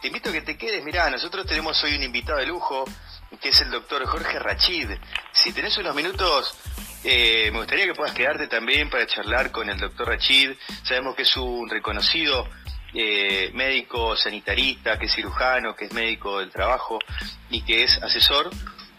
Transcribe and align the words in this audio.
te 0.00 0.08
invito 0.08 0.30
a 0.30 0.32
que 0.32 0.42
te 0.42 0.56
quedes. 0.56 0.84
Mirá, 0.84 1.10
nosotros 1.10 1.46
tenemos 1.46 1.82
hoy 1.82 1.96
un 1.96 2.02
invitado 2.02 2.38
de 2.38 2.46
lujo, 2.46 2.84
que 3.40 3.50
es 3.50 3.60
el 3.60 3.70
doctor 3.70 4.04
Jorge 4.06 4.38
Rachid. 4.38 4.90
Si 5.32 5.52
tenés 5.52 5.76
unos 5.78 5.94
minutos, 5.94 6.56
eh, 7.04 7.50
me 7.52 7.58
gustaría 7.58 7.86
que 7.86 7.94
puedas 7.94 8.14
quedarte 8.14 8.46
también 8.46 8.90
para 8.90 9.06
charlar 9.06 9.50
con 9.50 9.68
el 9.68 9.78
doctor 9.78 10.08
Rachid. 10.08 10.52
Sabemos 10.82 11.14
que 11.14 11.22
es 11.22 11.36
un 11.36 11.68
reconocido 11.68 12.48
eh, 12.94 13.50
médico 13.54 14.16
sanitarista, 14.16 14.98
que 14.98 15.06
es 15.06 15.14
cirujano, 15.14 15.74
que 15.74 15.86
es 15.86 15.92
médico 15.92 16.38
del 16.38 16.50
trabajo 16.50 16.98
y 17.50 17.62
que 17.62 17.84
es 17.84 18.00
asesor 18.02 18.50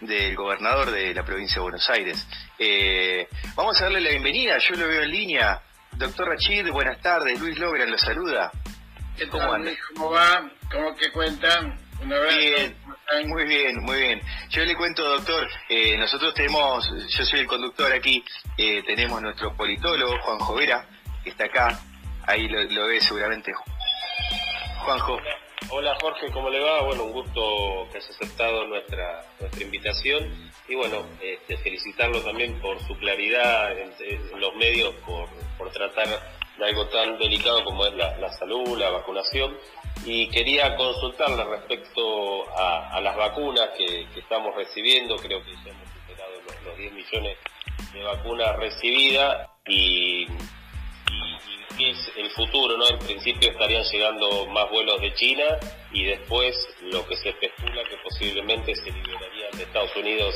del 0.01 0.35
gobernador 0.35 0.91
de 0.91 1.13
la 1.13 1.23
provincia 1.23 1.55
de 1.55 1.61
Buenos 1.61 1.89
Aires. 1.89 2.27
Eh, 2.57 3.27
vamos 3.55 3.79
a 3.79 3.85
darle 3.85 4.01
la 4.01 4.09
bienvenida, 4.09 4.57
yo 4.57 4.75
lo 4.75 4.87
veo 4.87 5.03
en 5.03 5.11
línea. 5.11 5.61
Doctor 5.93 6.29
Rachid, 6.29 6.69
buenas 6.71 7.01
tardes. 7.01 7.39
Luis 7.39 7.57
Logran 7.57 7.89
lo 7.89 7.97
saluda. 7.97 8.51
¿Cómo, 9.27 9.57
¿Cómo 9.95 10.11
va? 10.11 10.49
¿Cómo 10.71 10.95
que 10.95 11.11
cuentan? 11.11 11.77
Un 12.01 12.13
abrazo. 12.13 12.37
muy 13.25 13.43
bien, 13.43 13.83
muy 13.83 13.99
bien. 13.99 14.21
Yo 14.49 14.63
le 14.63 14.75
cuento, 14.75 15.03
doctor, 15.03 15.47
eh, 15.67 15.97
nosotros 15.97 16.33
tenemos, 16.33 16.89
yo 17.09 17.25
soy 17.25 17.41
el 17.41 17.47
conductor 17.47 17.91
aquí, 17.91 18.23
eh, 18.57 18.81
tenemos 18.83 19.21
nuestro 19.21 19.53
politólogo, 19.55 20.17
Juan 20.21 20.39
Jovera, 20.39 20.87
que 21.23 21.31
está 21.31 21.45
acá, 21.45 21.79
ahí 22.27 22.47
lo, 22.47 22.87
ve 22.87 23.01
seguramente. 23.01 23.51
Juanjo. 24.85 25.19
Hola 25.71 25.95
Jorge, 26.01 26.31
¿cómo 26.31 26.49
le 26.49 26.61
va? 26.61 26.81
Bueno, 26.83 27.03
un 27.03 27.11
gusto 27.11 27.87
que 27.91 27.97
hayas 27.97 28.09
aceptado 28.11 28.65
nuestra, 28.65 29.25
nuestra 29.39 29.61
invitación 29.61 30.51
y 30.67 30.75
bueno, 30.75 31.05
este, 31.21 31.57
felicitarlo 31.57 32.21
también 32.21 32.59
por 32.61 32.79
su 32.87 32.97
claridad 32.97 33.77
en, 33.77 33.91
los 34.39 34.55
medios, 34.55 34.95
por, 35.05 35.27
por, 35.57 35.69
tratar 35.71 36.07
de 36.59 36.65
algo 36.65 36.85
tan 36.87 37.17
delicado 37.17 37.63
como 37.63 37.85
es 37.85 37.93
la, 37.95 38.31
salud, 38.33 38.77
la 38.77 38.89
vacunación. 38.89 39.57
Y 40.05 40.27
quería 40.29 40.75
consultarle 40.75 41.43
respecto 41.43 42.45
a, 42.57 42.99
las 43.01 43.15
vacunas 43.15 43.69
que, 43.77 44.07
estamos 44.15 44.55
recibiendo, 44.55 45.15
creo 45.17 45.43
que 45.43 45.51
ya 45.51 45.71
hemos 45.71 45.89
superado 45.93 46.31
los, 46.45 46.63
los 46.65 46.77
10 46.77 46.93
millones 46.93 47.37
de 47.93 48.03
vacunas 48.03 48.55
recibidas 48.57 49.49
y 49.65 50.27
es 51.79 52.11
el 52.17 52.29
futuro, 52.31 52.77
¿no? 52.77 52.87
En 52.89 52.99
principio 52.99 53.51
estarían 53.51 53.83
llegando 53.83 54.45
más 54.47 54.69
vuelos 54.69 54.99
de 55.01 55.13
China 55.13 55.45
y 55.91 56.03
después 56.03 56.55
lo 56.81 57.07
que 57.07 57.15
se 57.17 57.29
especula 57.29 57.83
que 57.89 57.97
posiblemente 58.03 58.75
se 58.75 58.91
liberarían 58.91 59.51
de 59.57 59.63
Estados 59.63 59.95
Unidos 59.95 60.35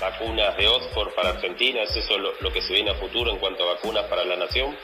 vacunas 0.00 0.56
de 0.56 0.66
Oxford 0.68 1.14
para 1.14 1.30
Argentina. 1.30 1.82
¿Es 1.82 1.96
eso 1.96 2.18
lo, 2.18 2.52
que 2.52 2.62
se 2.62 2.72
viene 2.72 2.90
a 2.90 2.94
futuro 2.94 3.30
en 3.30 3.38
cuanto 3.38 3.64
a 3.64 3.74
vacunas 3.74 4.04
para 4.04 4.24
la 4.24 4.36
nación? 4.36 4.76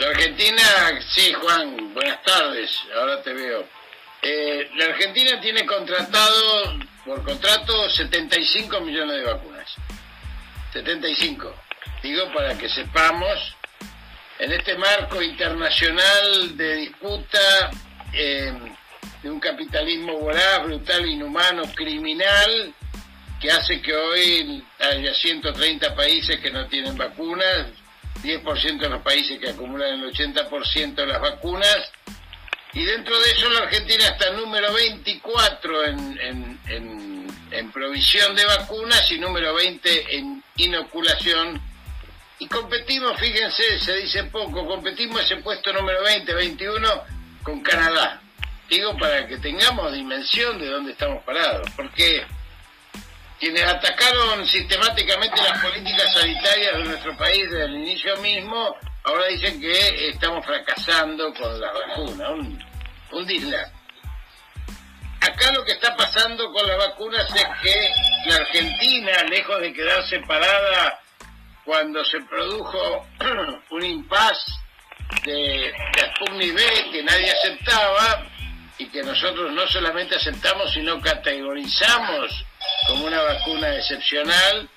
La 0.00 0.08
Argentina, 0.08 0.62
sí, 1.10 1.30
Juan, 1.34 1.92
buenas 1.92 2.22
tardes, 2.22 2.70
ahora 2.96 3.22
te 3.22 3.34
veo. 3.34 3.68
Eh, 4.22 4.70
la 4.76 4.86
Argentina 4.86 5.38
tiene 5.42 5.66
contratado, 5.66 6.78
por 7.04 7.22
contrato, 7.22 7.90
75 7.90 8.80
millones 8.80 9.16
de 9.16 9.24
vacunas. 9.24 9.68
75. 10.72 11.54
Digo 12.02 12.32
para 12.32 12.56
que 12.56 12.70
sepamos 12.70 13.54
en 14.38 14.52
este 14.52 14.78
marco 14.78 15.20
internacional 15.20 16.56
de 16.56 16.76
disputa 16.76 17.70
eh, 18.14 18.54
de 19.22 19.30
un 19.30 19.38
capitalismo 19.38 20.18
voraz, 20.18 20.62
brutal, 20.62 21.06
inhumano, 21.06 21.64
criminal, 21.74 22.72
que 23.38 23.50
hace 23.50 23.82
que 23.82 23.94
hoy 23.94 24.64
haya 24.78 25.12
130 25.12 25.94
países 25.94 26.40
que 26.40 26.50
no 26.50 26.66
tienen 26.68 26.96
vacunas, 26.96 27.66
10% 28.22 28.78
de 28.78 28.88
los 28.88 29.02
países 29.02 29.38
que 29.38 29.50
acumulan 29.50 30.00
el 30.00 30.12
80% 30.12 30.94
de 30.94 31.06
las 31.06 31.20
vacunas, 31.20 31.92
y 32.72 32.84
dentro 32.84 33.18
de 33.18 33.30
eso 33.32 33.50
la 33.50 33.60
Argentina 33.60 34.06
está 34.06 34.30
número 34.32 34.72
24 34.72 35.84
en, 35.86 36.60
en 37.50 37.72
provisión 37.72 38.34
de 38.36 38.44
vacunas 38.44 39.10
y 39.10 39.18
número 39.18 39.54
20 39.54 40.16
en 40.16 40.42
inoculación 40.56 41.60
y 42.40 42.46
competimos, 42.46 43.20
fíjense, 43.20 43.78
se 43.78 43.96
dice 43.98 44.24
poco, 44.24 44.66
competimos 44.66 45.20
ese 45.22 45.36
puesto 45.36 45.74
número 45.74 46.02
20, 46.02 46.32
21 46.32 46.88
con 47.42 47.60
Canadá. 47.60 48.22
Digo 48.68 48.96
para 48.96 49.26
que 49.26 49.36
tengamos 49.36 49.92
dimensión 49.92 50.58
de 50.58 50.68
dónde 50.68 50.92
estamos 50.92 51.22
parados, 51.24 51.68
porque 51.76 52.24
quienes 53.40 53.62
atacaron 53.62 54.46
sistemáticamente 54.46 55.42
las 55.42 55.58
políticas 55.62 56.12
sanitarias 56.12 56.76
de 56.76 56.84
nuestro 56.84 57.16
país 57.16 57.50
desde 57.50 57.64
el 57.64 57.74
inicio 57.74 58.16
mismo, 58.18 58.76
ahora 59.02 59.26
dicen 59.28 59.58
que 59.58 60.10
estamos 60.10 60.44
fracasando 60.44 61.32
con 61.32 61.58
la 61.58 61.72
vacuna, 61.72 62.30
un, 62.30 62.62
un 63.12 63.54
Acá 65.22 65.52
lo 65.52 65.64
que 65.64 65.72
está 65.72 65.96
pasando 65.96 66.52
con 66.52 66.66
las 66.66 66.78
vacunas 66.78 67.26
es 67.34 67.46
que 67.62 67.92
la 68.26 68.36
Argentina, 68.36 69.12
lejos 69.30 69.60
de 69.60 69.72
quedar 69.72 70.06
separada 70.06 71.00
cuando 71.64 72.04
se 72.04 72.20
produjo 72.20 73.06
un 73.70 73.84
impas 73.84 74.38
de, 75.24 75.72
de 75.72 76.12
Sputnik 76.14 76.54
B 76.54 76.62
que 76.92 77.02
nadie 77.02 77.30
aceptaba 77.32 78.26
y 78.78 78.86
que 78.86 79.02
nosotros 79.02 79.52
no 79.52 79.66
solamente 79.66 80.16
aceptamos, 80.16 80.72
sino 80.72 81.00
categorizamos 81.00 82.44
como 82.86 83.06
una 83.06 83.22
vacuna 83.22 83.74
excepcional. 83.76 84.68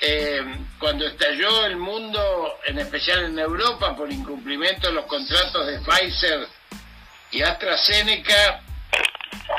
Eh, 0.00 0.42
cuando 0.78 1.06
estalló 1.06 1.64
el 1.66 1.76
mundo, 1.76 2.58
en 2.66 2.78
especial 2.78 3.24
en 3.24 3.38
Europa, 3.38 3.96
por 3.96 4.12
incumplimiento 4.12 4.88
de 4.88 4.94
los 4.94 5.06
contratos 5.06 5.66
de 5.66 5.78
Pfizer 5.80 6.46
y 7.30 7.42
AstraZeneca, 7.42 8.62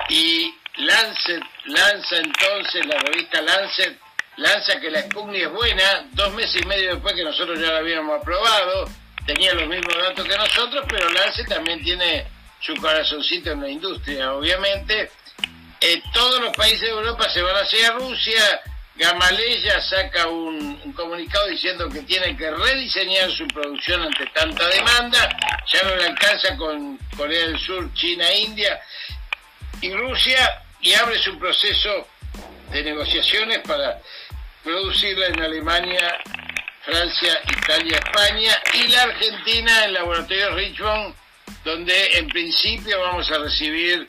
y 0.10 0.54
Lancet 0.78 1.42
lanza 1.66 2.18
entonces, 2.18 2.86
la 2.86 3.00
revista 3.00 3.42
Lancet, 3.42 3.98
lanza 4.38 4.80
que 4.80 4.92
la 4.92 5.02
Sputnik 5.04 5.44
es 5.44 5.52
buena, 5.52 6.08
dos 6.12 6.34
meses 6.34 6.62
y 6.62 6.66
medio 6.66 6.94
después 6.94 7.14
que 7.14 7.24
nosotros 7.24 7.60
ya 7.60 7.72
la 7.72 7.80
habíamos 7.80 8.20
aprobado, 8.20 8.90
tenía 9.26 9.54
los 9.54 9.68
mismos 9.68 9.96
datos 9.98 10.28
que 10.28 10.38
nosotros, 10.38 10.86
pero 10.88 11.10
Lance 11.10 11.44
también 11.46 11.84
tiene 11.84 12.28
su 12.60 12.76
corazoncito 12.76 13.52
en 13.52 13.62
la 13.62 13.70
industria, 13.70 14.34
obviamente. 14.34 15.12
Eh, 15.88 16.02
todos 16.12 16.42
los 16.42 16.52
países 16.58 16.82
de 16.82 16.90
Europa 16.90 17.30
se 17.30 17.44
van 17.44 17.58
hacia 17.58 17.92
Rusia, 17.92 18.60
Gamaleya 18.96 19.80
saca 19.82 20.28
un, 20.28 20.82
un, 20.84 20.94
comunicado 20.94 21.46
diciendo 21.46 21.88
que 21.88 22.02
tiene 22.02 22.36
que 22.36 22.50
rediseñar 22.50 23.30
su 23.30 23.46
producción 23.50 24.02
ante 24.02 24.26
tanta 24.34 24.68
demanda, 24.68 25.30
ya 25.72 25.84
no 25.84 25.96
le 25.96 26.06
alcanza 26.08 26.58
con 26.58 26.98
Corea 27.16 27.46
del 27.46 27.60
Sur, 27.60 27.94
China, 27.94 28.26
India 28.34 28.82
y 29.80 29.94
Rusia, 29.94 30.64
y 30.82 30.96
abre 30.96 31.20
su 31.20 31.38
proceso 31.38 32.08
de 32.72 32.82
negociaciones 32.82 33.60
para 33.60 34.00
producirla 34.64 35.28
en 35.28 35.40
Alemania, 35.40 36.18
Francia, 36.84 37.40
Italia, 37.60 38.00
España 38.00 38.58
y 38.74 38.88
la 38.88 39.04
Argentina 39.04 39.86
en 39.86 39.94
Laboratorio 39.94 40.56
Richmond, 40.56 41.14
donde 41.64 42.18
en 42.18 42.28
principio 42.30 43.00
vamos 43.02 43.30
a 43.30 43.38
recibir 43.38 44.08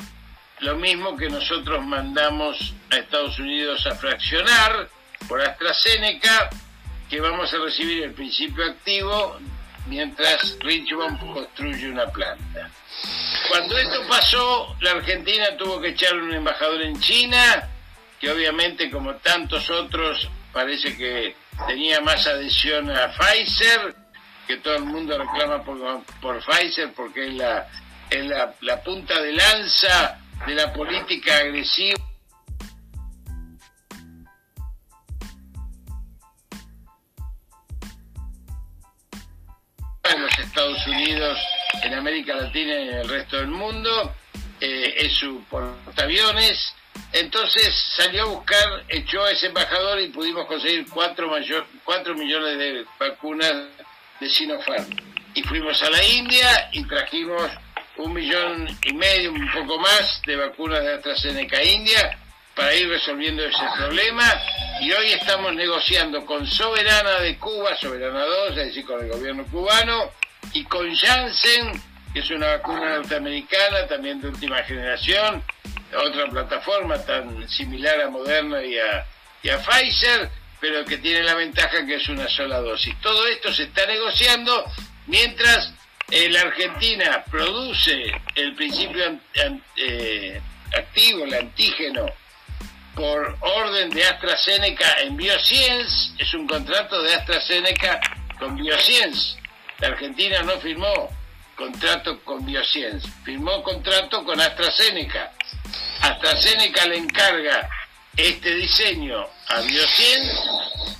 lo 0.61 0.77
mismo 0.77 1.17
que 1.17 1.29
nosotros 1.29 1.85
mandamos 1.85 2.75
a 2.91 2.97
Estados 2.97 3.39
Unidos 3.39 3.87
a 3.87 3.95
fraccionar 3.95 4.89
por 5.29 5.41
AstraZeneca, 5.41 6.51
que 7.09 7.21
vamos 7.21 7.53
a 7.53 7.59
recibir 7.59 8.05
el 8.05 8.13
principio 8.13 8.65
activo 8.65 9.39
mientras 9.87 10.59
Richmond 10.61 11.21
construye 11.21 11.91
una 11.91 12.07
planta. 12.07 12.71
Cuando 13.49 13.77
esto 13.77 14.03
pasó, 14.09 14.77
la 14.81 14.93
Argentina 14.93 15.57
tuvo 15.57 15.81
que 15.81 15.89
echar 15.89 16.17
un 16.17 16.33
embajador 16.33 16.83
en 16.83 16.99
China, 17.01 17.69
que 18.19 18.31
obviamente 18.31 18.91
como 18.91 19.15
tantos 19.17 19.69
otros 19.71 20.29
parece 20.53 20.97
que 20.97 21.37
tenía 21.67 22.01
más 22.01 22.27
adhesión 22.27 22.91
a 22.91 23.13
Pfizer, 23.13 23.95
que 24.47 24.57
todo 24.57 24.77
el 24.77 24.85
mundo 24.85 25.19
reclama 25.19 25.63
por, 25.63 25.79
por 26.21 26.43
Pfizer 26.43 26.93
porque 26.95 27.29
es 27.29 27.35
la, 27.35 27.69
es 28.11 28.25
la, 28.25 28.55
la 28.63 28.83
punta 28.83 29.21
de 29.21 29.33
lanza 29.33 30.19
de 30.47 30.55
la 30.55 30.73
política 30.73 31.37
agresiva. 31.39 31.97
en 40.15 40.23
los 40.23 40.39
Estados 40.39 40.87
Unidos, 40.87 41.37
en 41.83 41.95
América 41.95 42.35
Latina 42.35 42.75
y 42.75 42.89
en 42.89 42.95
el 42.95 43.09
resto 43.09 43.39
del 43.39 43.49
mundo, 43.49 44.15
eh, 44.61 44.95
es 44.99 45.13
su 45.15 45.43
portaaviones, 45.51 46.75
entonces 47.13 47.75
salió 47.97 48.23
a 48.23 48.27
buscar, 48.27 48.85
echó 48.89 49.25
a 49.25 49.31
ese 49.31 49.47
embajador 49.47 50.01
y 50.01 50.09
pudimos 50.09 50.47
conseguir 50.47 50.87
cuatro, 50.89 51.29
mayor, 51.29 51.67
cuatro 51.85 52.15
millones 52.15 52.59
de 52.59 52.85
vacunas 52.99 53.55
de 54.21 54.29
Sinopharm. 54.29 54.87
Y 55.35 55.43
fuimos 55.43 55.83
a 55.83 55.91
la 55.91 56.03
India 56.05 56.69
y 56.73 56.85
trajimos 56.85 57.51
un 57.99 58.13
millón 58.13 58.69
y 58.85 58.93
medio, 58.93 59.33
un 59.33 59.51
poco 59.53 59.79
más, 59.79 60.21
de 60.27 60.37
vacunas 60.37 60.83
de 60.83 60.95
AstraZeneca 60.95 61.63
India 61.63 62.19
para 62.55 62.75
ir 62.75 62.89
resolviendo 62.89 63.45
ese 63.45 63.63
problema. 63.77 64.25
Y 64.81 64.93
hoy 64.93 65.13
estamos 65.13 65.55
negociando 65.55 66.25
con 66.25 66.47
Soberana 66.47 67.21
de 67.21 67.37
Cuba, 67.39 67.77
Soberana 67.77 68.25
2, 68.25 68.51
es 68.51 68.57
decir, 68.57 68.85
con 68.85 69.03
el 69.05 69.11
gobierno 69.11 69.45
cubano, 69.47 70.11
y 70.53 70.65
con 70.65 70.95
Janssen 70.95 71.83
que 72.17 72.21
es 72.21 72.31
una 72.31 72.57
vacuna 72.57 72.97
norteamericana, 72.97 73.87
también 73.87 74.23
de 74.23 74.29
última 74.29 74.63
generación, 74.63 75.43
otra 75.95 76.27
plataforma 76.31 76.97
tan 77.05 77.47
similar 77.47 78.01
a 78.01 78.09
Moderna 78.09 78.65
y 78.65 78.79
a, 78.79 79.05
y 79.43 79.51
a 79.51 79.59
Pfizer, 79.59 80.31
pero 80.59 80.83
que 80.87 80.97
tiene 80.97 81.23
la 81.25 81.35
ventaja 81.35 81.85
que 81.85 81.97
es 81.97 82.09
una 82.09 82.27
sola 82.27 82.61
dosis. 82.61 82.99
Todo 83.03 83.27
esto 83.27 83.53
se 83.53 83.65
está 83.65 83.85
negociando 83.85 84.65
mientras 85.07 85.75
la 86.09 86.41
Argentina 86.41 87.25
produce 87.31 88.13
el 88.35 88.55
principio 88.55 89.19
eh, 89.77 90.41
activo, 90.77 91.25
el 91.25 91.35
antígeno, 91.35 92.07
por 92.95 93.37
orden 93.41 93.91
de 93.91 94.05
AstraZeneca 94.05 95.01
en 95.01 95.17
Bioscience, 95.17 96.13
es 96.19 96.33
un 96.33 96.47
contrato 96.47 97.03
de 97.03 97.15
AstraZeneca 97.15 98.01
con 98.39 98.57
Bioscience. 98.57 99.37
La 99.81 99.89
Argentina 99.89 100.43
no 100.43 100.59
firmó 100.61 101.11
contrato 101.57 102.21
con 102.25 102.45
Bioscience, 102.47 103.07
firmó 103.25 103.63
contrato 103.63 104.25
con 104.25 104.41
AstraZeneca. 104.41 105.33
AstraZeneca 106.01 106.87
le 106.87 106.97
encarga 106.97 107.69
este 108.17 108.55
diseño 108.55 109.27
a 109.49 109.61
Bioscience 109.61 110.33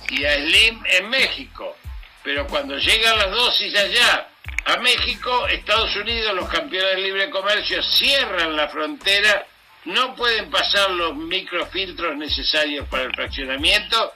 y 0.09 0.25
a 0.25 0.35
Slim 0.35 0.83
en 0.85 1.09
México. 1.09 1.77
Pero 2.23 2.45
cuando 2.45 2.77
llegan 2.77 3.17
las 3.17 3.31
dosis 3.31 3.75
allá 3.75 4.27
a 4.65 4.77
México, 4.77 5.47
Estados 5.47 5.95
Unidos, 5.95 6.35
los 6.35 6.49
campeones 6.49 6.95
de 6.95 7.01
libre 7.01 7.29
comercio, 7.29 7.81
cierran 7.81 8.55
la 8.55 8.67
frontera. 8.67 9.45
No 9.85 10.13
pueden 10.15 10.49
pasar 10.49 10.91
los 10.91 11.15
microfiltros 11.15 12.17
necesarios 12.17 12.87
para 12.89 13.03
el 13.03 13.15
fraccionamiento, 13.15 14.13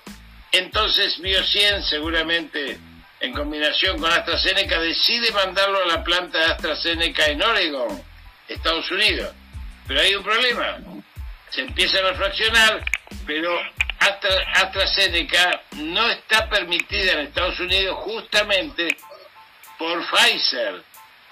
entonces 0.51 1.17
Biocien 1.21 1.81
seguramente 1.83 2.77
en 3.21 3.33
combinación 3.33 3.97
con 3.99 4.11
AstraZeneca 4.11 4.79
decide 4.81 5.31
mandarlo 5.31 5.83
a 5.83 5.85
la 5.85 6.03
planta 6.03 6.39
de 6.39 6.45
AstraZeneca 6.45 7.27
en 7.27 7.41
Oregon, 7.41 8.03
Estados 8.49 8.91
Unidos. 8.91 9.33
Pero 9.87 10.01
hay 10.01 10.15
un 10.15 10.23
problema, 10.23 10.79
se 11.49 11.61
empiezan 11.61 12.05
a 12.05 12.13
fraccionar, 12.15 12.83
pero 13.25 13.57
AstraZeneca 14.55 15.61
no 15.77 16.09
está 16.09 16.49
permitida 16.49 17.13
en 17.13 17.27
Estados 17.27 17.59
Unidos 17.59 17.95
justamente 17.99 18.97
por 19.81 20.05
Pfizer, 20.05 20.83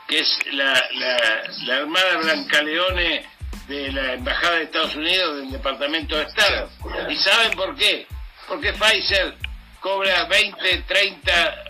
que 0.08 0.22
es 0.22 0.40
la, 0.54 0.74
la, 0.96 1.44
la 1.66 1.76
hermana 1.76 2.34
de 3.68 3.92
la 3.92 4.14
Embajada 4.14 4.56
de 4.56 4.64
Estados 4.64 4.96
Unidos 4.96 5.38
del 5.38 5.52
Departamento 5.52 6.18
de 6.18 6.24
Estado. 6.24 6.68
¿Y 7.08 7.16
saben 7.18 7.52
por 7.52 7.76
qué? 7.76 8.08
Porque 8.48 8.74
Pfizer 8.74 9.36
cobra 9.80 10.26
20, 10.26 10.82
30 10.82 11.64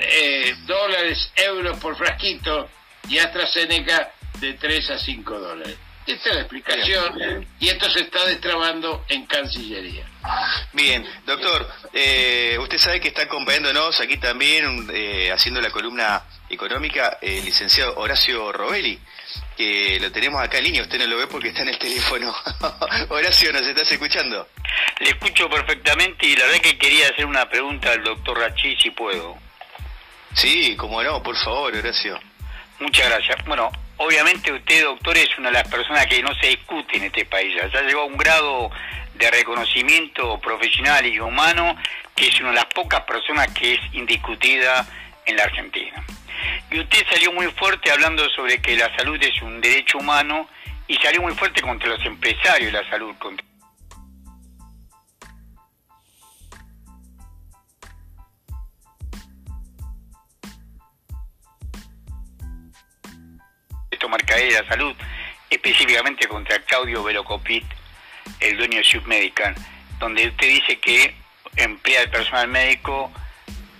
eh, 0.00 0.56
dólares, 0.66 1.30
euros 1.36 1.78
por 1.78 1.96
frasquito 1.96 2.68
y 3.08 3.18
AstraZeneca 3.18 4.12
de 4.40 4.54
3 4.54 4.90
a 4.90 4.98
5 4.98 5.38
dólares. 5.38 5.76
Esta 6.06 6.28
es 6.28 6.34
la 6.36 6.40
explicación 6.42 7.46
y 7.58 7.68
esto 7.68 7.90
se 7.90 8.00
está 8.00 8.24
destrabando 8.26 9.04
en 9.08 9.26
Cancillería. 9.26 10.06
Bien, 10.72 11.04
doctor, 11.26 11.68
eh, 11.92 12.56
usted 12.60 12.78
sabe 12.78 13.00
que 13.00 13.08
está 13.08 13.22
acompañándonos 13.22 14.00
aquí 14.00 14.16
también, 14.16 14.88
eh, 14.92 15.32
haciendo 15.32 15.60
la 15.60 15.70
columna 15.70 16.22
económica, 16.48 17.18
el 17.20 17.44
licenciado 17.44 17.96
Horacio 17.96 18.52
Robelli, 18.52 19.00
que 19.56 19.98
lo 20.00 20.12
tenemos 20.12 20.40
acá 20.40 20.58
en 20.58 20.64
línea, 20.64 20.82
usted 20.82 20.98
no 21.00 21.06
lo 21.06 21.16
ve 21.16 21.26
porque 21.26 21.48
está 21.48 21.62
en 21.62 21.70
el 21.70 21.78
teléfono. 21.78 22.32
Horacio, 23.08 23.52
¿nos 23.52 23.62
estás 23.62 23.90
escuchando? 23.90 24.48
Le 25.00 25.10
escucho 25.10 25.50
perfectamente 25.50 26.26
y 26.26 26.36
la 26.36 26.46
verdad 26.46 26.60
que 26.60 26.78
quería 26.78 27.08
hacer 27.08 27.26
una 27.26 27.48
pregunta 27.48 27.90
al 27.90 28.04
doctor 28.04 28.38
Rachi, 28.38 28.76
si 28.76 28.90
puedo. 28.90 29.36
Sí, 30.34 30.76
como 30.76 31.02
no, 31.02 31.20
por 31.20 31.36
favor, 31.36 31.74
Horacio. 31.74 32.20
Muchas 32.78 33.08
gracias. 33.08 33.44
Bueno, 33.46 33.72
obviamente 33.98 34.52
usted, 34.52 34.84
doctor, 34.84 35.16
es 35.16 35.38
una 35.38 35.48
de 35.48 35.54
las 35.54 35.68
personas 35.68 36.06
que 36.06 36.22
no 36.22 36.34
se 36.34 36.48
discute 36.48 36.96
en 36.96 37.04
este 37.04 37.24
país. 37.24 37.54
Ya 37.72 37.82
llegó 37.82 38.02
a 38.02 38.04
un 38.04 38.16
grado 38.16 38.70
de 39.14 39.30
reconocimiento 39.30 40.38
profesional 40.40 41.06
y 41.06 41.18
humano 41.18 41.76
que 42.14 42.28
es 42.28 42.40
una 42.40 42.50
de 42.50 42.56
las 42.56 42.66
pocas 42.66 43.02
personas 43.02 43.48
que 43.52 43.74
es 43.74 43.80
indiscutida 43.92 44.86
en 45.26 45.36
la 45.36 45.44
Argentina. 45.44 46.02
Y 46.70 46.80
usted 46.80 47.04
salió 47.10 47.32
muy 47.32 47.46
fuerte 47.52 47.90
hablando 47.90 48.28
sobre 48.30 48.60
que 48.60 48.76
la 48.76 48.94
salud 48.96 49.22
es 49.22 49.40
un 49.42 49.60
derecho 49.60 49.98
humano 49.98 50.48
y 50.88 50.96
salió 50.96 51.22
muy 51.22 51.34
fuerte 51.34 51.60
contra 51.60 51.88
los 51.88 52.04
empresarios 52.04 52.72
de 52.72 52.82
la 52.82 52.88
salud. 52.88 53.14
Esto 63.96 64.10
marca 64.10 64.36
de 64.36 64.50
la 64.50 64.68
salud, 64.68 64.94
específicamente 65.48 66.28
contra 66.28 66.58
Claudio 66.58 67.02
Velocopit, 67.02 67.64
el 68.40 68.58
dueño 68.58 68.76
de 68.76 68.84
Submedical, 68.84 69.54
donde 69.98 70.28
usted 70.28 70.48
dice 70.48 70.78
que 70.78 71.14
emplea 71.56 72.02
el 72.02 72.10
personal 72.10 72.46
médico 72.46 73.10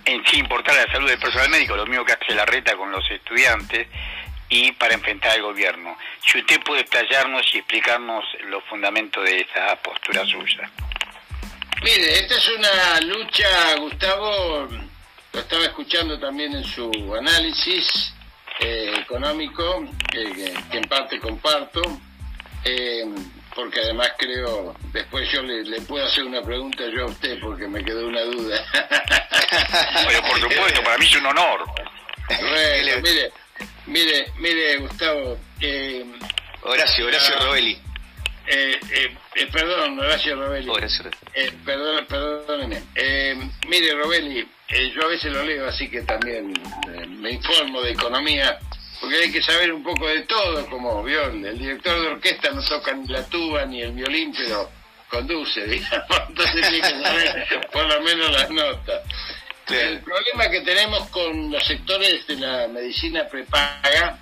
en 0.05 0.25
sin 0.25 0.39
importar 0.39 0.73
la 0.73 0.91
salud 0.91 1.07
del 1.07 1.19
personal 1.19 1.51
médico, 1.51 1.75
lo 1.75 1.85
mismo 1.85 2.03
que 2.03 2.13
hace 2.13 2.33
la 2.33 2.47
reta 2.47 2.75
con 2.75 2.91
los 2.91 3.07
estudiantes, 3.11 3.89
y 4.49 4.71
para 4.71 4.95
enfrentar 4.95 5.33
al 5.33 5.43
gobierno. 5.43 5.95
Si 6.25 6.39
usted 6.39 6.59
puede 6.61 6.81
explayarnos 6.81 7.45
y 7.53 7.59
explicarnos 7.59 8.25
los 8.45 8.63
fundamentos 8.63 9.23
de 9.23 9.41
esa 9.41 9.75
postura 9.83 10.25
suya. 10.25 10.67
Mire, 11.83 12.21
esta 12.21 12.37
es 12.37 12.49
una 12.57 13.01
lucha, 13.01 13.75
Gustavo, 13.75 14.67
lo 15.33 15.39
estaba 15.39 15.63
escuchando 15.65 16.19
también 16.19 16.55
en 16.55 16.63
su 16.63 17.13
análisis 17.15 18.15
eh, 18.59 18.93
económico, 18.99 19.85
que, 20.11 20.53
en 20.71 20.83
parte 20.87 21.19
comparto. 21.19 21.81
Eh, 22.63 23.05
porque 23.57 23.79
además 23.79 24.11
creo, 24.19 24.75
después 24.93 25.27
yo 25.31 25.41
le, 25.41 25.81
puedo 25.81 26.05
hacer 26.05 26.23
una 26.25 26.43
pregunta 26.43 26.83
yo 26.93 27.05
a 27.05 27.05
usted 27.07 27.39
porque 27.41 27.67
me 27.67 27.83
quedó 27.83 28.07
una 28.07 28.21
duda. 28.21 28.63
Pero 30.07 30.21
por 30.21 30.39
supuesto, 30.39 30.83
para 30.83 30.97
mí 30.99 31.05
es 31.05 31.15
un 31.15 31.25
honor. 31.25 31.65
Bueno, 32.27 33.01
mire, 33.01 33.31
mire, 33.87 34.31
mire, 34.37 34.77
Gustavo. 34.77 35.39
Eh, 35.59 36.05
Horacio, 36.61 37.07
Horacio 37.07 37.35
ah, 37.39 37.45
Robelli. 37.45 37.81
Eh, 38.45 38.79
eh, 38.91 39.17
eh, 39.35 39.47
perdón, 39.51 39.99
Horacio 39.99 40.35
Robelli. 40.35 40.69
Horacio. 40.69 41.09
Eh, 41.33 41.51
perdón, 41.65 42.05
perdóneme. 42.05 42.83
Eh, 42.93 43.35
mire, 43.67 43.93
Robelli, 43.95 44.47
yo 44.69 45.03
a 45.03 45.07
veces 45.07 45.31
lo 45.31 45.43
leo, 45.43 45.67
así 45.67 45.89
que 45.89 46.01
también 46.01 46.53
me 47.19 47.31
informo 47.31 47.81
de 47.81 47.91
economía 47.91 48.59
porque 48.99 49.15
hay 49.15 49.31
que 49.31 49.41
saber 49.41 49.71
un 49.71 49.83
poco 49.83 50.07
de 50.07 50.21
todo, 50.21 50.65
como 50.69 51.03
vio, 51.03 51.25
el 51.25 51.57
director 51.57 52.01
de 52.01 52.07
orquesta 52.07 52.51
no 52.51 52.61
toca 52.63 52.93
ni 52.93 53.07
la 53.07 53.23
tuba 53.25 53.65
ni 53.65 53.81
el 53.81 53.91
violín, 53.91 54.33
pero 54.35 54.71
conduce, 55.09 55.65
digamos, 55.67 56.21
entonces 56.29 56.61
tiene 56.61 56.81
que 56.81 57.03
saber 57.03 57.67
por 57.71 57.85
lo 57.85 58.01
menos 58.01 58.31
las 58.31 58.49
notas. 58.49 59.03
El 59.67 59.99
problema 59.99 60.49
que 60.49 60.61
tenemos 60.61 61.09
con 61.09 61.51
los 61.51 61.63
sectores 61.65 62.25
de 62.25 62.37
la 62.37 62.67
medicina 62.67 63.27
prepaga, 63.27 64.17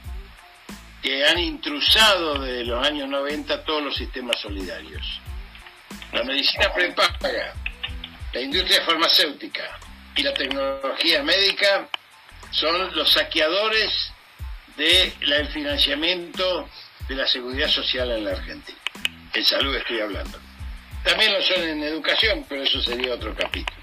que 1.01 1.25
han 1.25 1.37
intrusado 1.37 2.39
de 2.39 2.65
los 2.65 2.85
años 2.85 3.07
90 3.07 3.63
todos 3.63 3.83
los 3.83 3.95
sistemas 3.95 4.39
solidarios. 4.41 5.21
La 6.11 6.23
medicina 6.23 6.73
prepaga, 6.73 7.53
la 8.33 8.41
industria 8.41 8.83
farmacéutica 8.85 9.79
y 10.15 10.23
la 10.23 10.33
tecnología 10.33 11.23
médica 11.23 11.87
son 12.51 12.95
los 12.95 13.11
saqueadores 13.11 14.11
del 14.77 15.47
financiamiento 15.49 16.69
de 17.07 17.15
la 17.15 17.27
seguridad 17.27 17.69
social 17.69 18.11
en 18.11 18.25
la 18.25 18.31
Argentina. 18.31 18.77
En 19.33 19.45
salud 19.45 19.75
estoy 19.75 19.99
hablando. 19.99 20.39
También 21.03 21.33
lo 21.33 21.41
son 21.41 21.61
en 21.61 21.83
educación, 21.83 22.45
pero 22.47 22.63
eso 22.63 22.81
sería 22.81 23.13
otro 23.13 23.35
capítulo. 23.35 23.79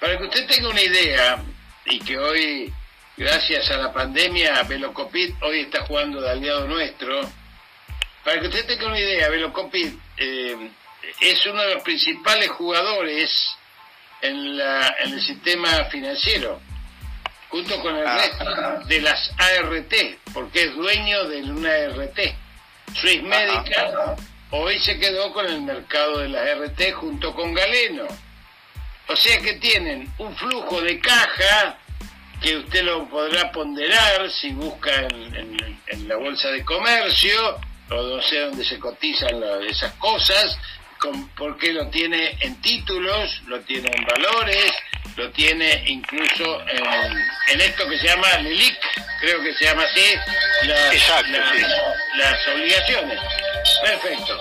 Para 0.00 0.18
que 0.18 0.24
usted 0.24 0.46
tenga 0.46 0.68
una 0.68 0.82
idea, 0.82 1.42
y 1.86 2.00
que 2.00 2.18
hoy, 2.18 2.72
gracias 3.16 3.70
a 3.70 3.78
la 3.78 3.92
pandemia, 3.92 4.62
Velocopit 4.64 5.34
hoy 5.42 5.60
está 5.60 5.84
jugando 5.86 6.20
de 6.20 6.30
aliado 6.30 6.66
nuestro, 6.66 7.20
para 8.24 8.40
que 8.40 8.48
usted 8.48 8.66
tenga 8.66 8.86
una 8.86 8.98
idea, 8.98 9.28
Velocopit 9.28 9.98
eh, 10.18 10.70
es 11.20 11.46
uno 11.46 11.62
de 11.62 11.74
los 11.74 11.82
principales 11.82 12.50
jugadores 12.50 13.56
en, 14.22 14.56
la, 14.56 14.94
en 15.04 15.12
el 15.14 15.20
sistema 15.20 15.84
financiero 15.86 16.60
junto 17.48 17.80
con 17.80 17.96
el 17.96 18.06
ah. 18.06 18.16
resto 18.16 18.86
de 18.86 19.00
las 19.00 19.32
ART, 19.38 19.94
porque 20.32 20.64
es 20.64 20.74
dueño 20.74 21.24
de 21.24 21.42
una 21.42 21.70
ART. 21.70 22.18
Swiss 22.94 23.22
Medical 23.22 24.16
hoy 24.50 24.78
se 24.78 24.98
quedó 24.98 25.32
con 25.32 25.46
el 25.46 25.60
mercado 25.62 26.18
de 26.18 26.28
las 26.28 26.48
ART 26.48 26.92
junto 26.94 27.34
con 27.34 27.54
Galeno. 27.54 28.06
O 29.08 29.16
sea 29.16 29.38
que 29.40 29.54
tienen 29.54 30.10
un 30.18 30.34
flujo 30.36 30.80
de 30.82 31.00
caja 31.00 31.78
que 32.42 32.56
usted 32.56 32.84
lo 32.84 33.08
podrá 33.08 33.50
ponderar 33.50 34.30
si 34.30 34.52
busca 34.52 34.90
en, 34.94 36.06
la 36.06 36.16
bolsa 36.16 36.48
de 36.50 36.64
comercio 36.64 37.58
o 37.90 37.94
no 37.94 38.22
sé 38.22 38.40
dónde 38.40 38.64
se 38.64 38.78
cotizan 38.78 39.42
esas 39.68 39.92
cosas, 39.94 40.58
con, 40.98 41.28
porque 41.30 41.72
lo 41.72 41.88
tiene 41.88 42.36
en 42.40 42.60
títulos, 42.60 43.42
lo 43.46 43.60
tiene 43.60 43.90
en 43.94 44.04
valores, 44.04 44.72
lo 45.16 45.30
tiene 45.30 45.84
incluso 45.86 46.60
en, 46.68 47.60
esto 47.60 47.88
que 47.88 47.98
se 47.98 48.06
llama 48.06 48.38
LELIC, 48.38 48.78
creo 49.20 49.42
que 49.42 49.54
se 49.54 49.64
llama 49.64 49.82
así, 49.82 50.14
las 52.16 52.48
obligaciones. 52.48 53.20
Perfecto. 53.82 54.38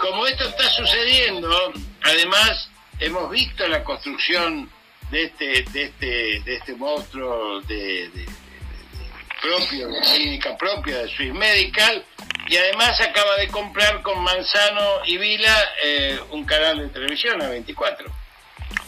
Como 0.00 0.26
esto 0.26 0.48
está 0.48 0.68
sucediendo, 0.70 1.72
además 2.02 2.68
hemos 3.00 3.30
visto 3.30 3.66
la 3.66 3.82
construcción 3.82 4.70
de 5.10 5.24
este, 5.24 5.64
de 5.72 5.82
este, 5.84 6.40
de 6.40 6.56
este 6.56 6.74
monstruo 6.74 7.60
de, 7.62 8.10
propio, 9.42 9.88
de 9.88 10.00
clínica 10.00 10.56
propia 10.56 10.98
de 10.98 11.08
Swiss 11.08 11.32
Medical, 11.32 12.04
y 12.46 12.56
además 12.56 13.00
acaba 13.00 13.36
de 13.36 13.48
comprar 13.48 14.02
con 14.02 14.22
Manzano 14.22 15.04
y 15.06 15.16
Vila 15.16 15.56
eh, 15.82 16.20
un 16.30 16.44
canal 16.44 16.78
de 16.78 16.88
televisión 16.88 17.40
a 17.40 17.48
24. 17.48 18.06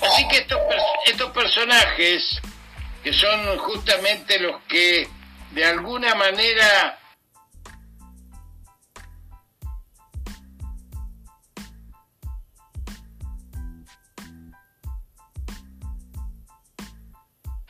Así 0.03 0.29
que 0.29 0.39
estos, 0.39 0.59
estos 1.07 1.31
personajes, 1.31 2.41
que 3.03 3.13
son 3.13 3.57
justamente 3.59 4.39
los 4.39 4.61
que 4.63 5.09
de 5.53 5.65
alguna 5.65 6.15
manera 6.15 6.99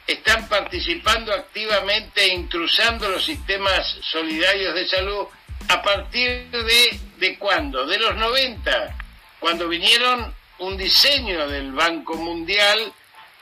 están 0.06 0.48
participando 0.48 1.32
activamente 1.32 2.24
e 2.24 2.34
intrusando 2.34 3.08
los 3.08 3.24
sistemas 3.24 3.86
solidarios 4.10 4.74
de 4.74 4.88
salud 4.88 5.26
a 5.68 5.82
partir 5.82 6.50
de, 6.50 7.00
de 7.18 7.38
cuándo? 7.38 7.86
De 7.86 7.98
los 7.98 8.16
90, 8.16 8.96
cuando 9.40 9.68
vinieron 9.68 10.34
un 10.58 10.76
diseño 10.76 11.48
del 11.48 11.72
Banco 11.72 12.14
Mundial 12.16 12.92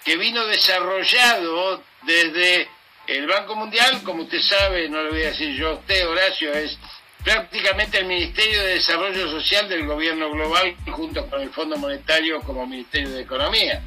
que 0.04 0.16
vino 0.16 0.44
desarrollado 0.46 1.82
desde 2.02 2.68
el 3.06 3.26
Banco 3.26 3.54
Mundial, 3.56 4.02
como 4.02 4.22
usted 4.22 4.40
sabe, 4.40 4.88
no 4.88 5.02
lo 5.02 5.10
voy 5.10 5.22
a 5.22 5.26
decir 5.26 5.54
yo 5.56 5.70
a 5.70 5.74
usted, 5.74 6.08
Horacio, 6.08 6.52
es 6.52 6.78
prácticamente 7.22 7.98
el 7.98 8.06
Ministerio 8.06 8.62
de 8.62 8.74
Desarrollo 8.74 9.30
Social 9.30 9.68
del 9.68 9.86
gobierno 9.86 10.30
global 10.30 10.76
junto 10.90 11.26
con 11.28 11.40
el 11.40 11.50
Fondo 11.50 11.76
Monetario 11.76 12.40
como 12.42 12.66
Ministerio 12.66 13.10
de 13.10 13.22
Economía. 13.22 13.82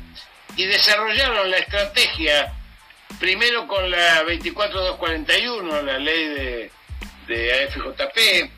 Y 0.55 0.65
desarrollaron 0.65 1.51
la 1.51 1.57
estrategia 1.57 2.53
primero 3.19 3.67
con 3.67 3.89
la 3.89 4.23
24241, 4.23 5.81
la 5.83 5.99
ley 5.99 6.27
de, 6.29 6.71
de 7.73 7.93
AFJP, 7.93 8.51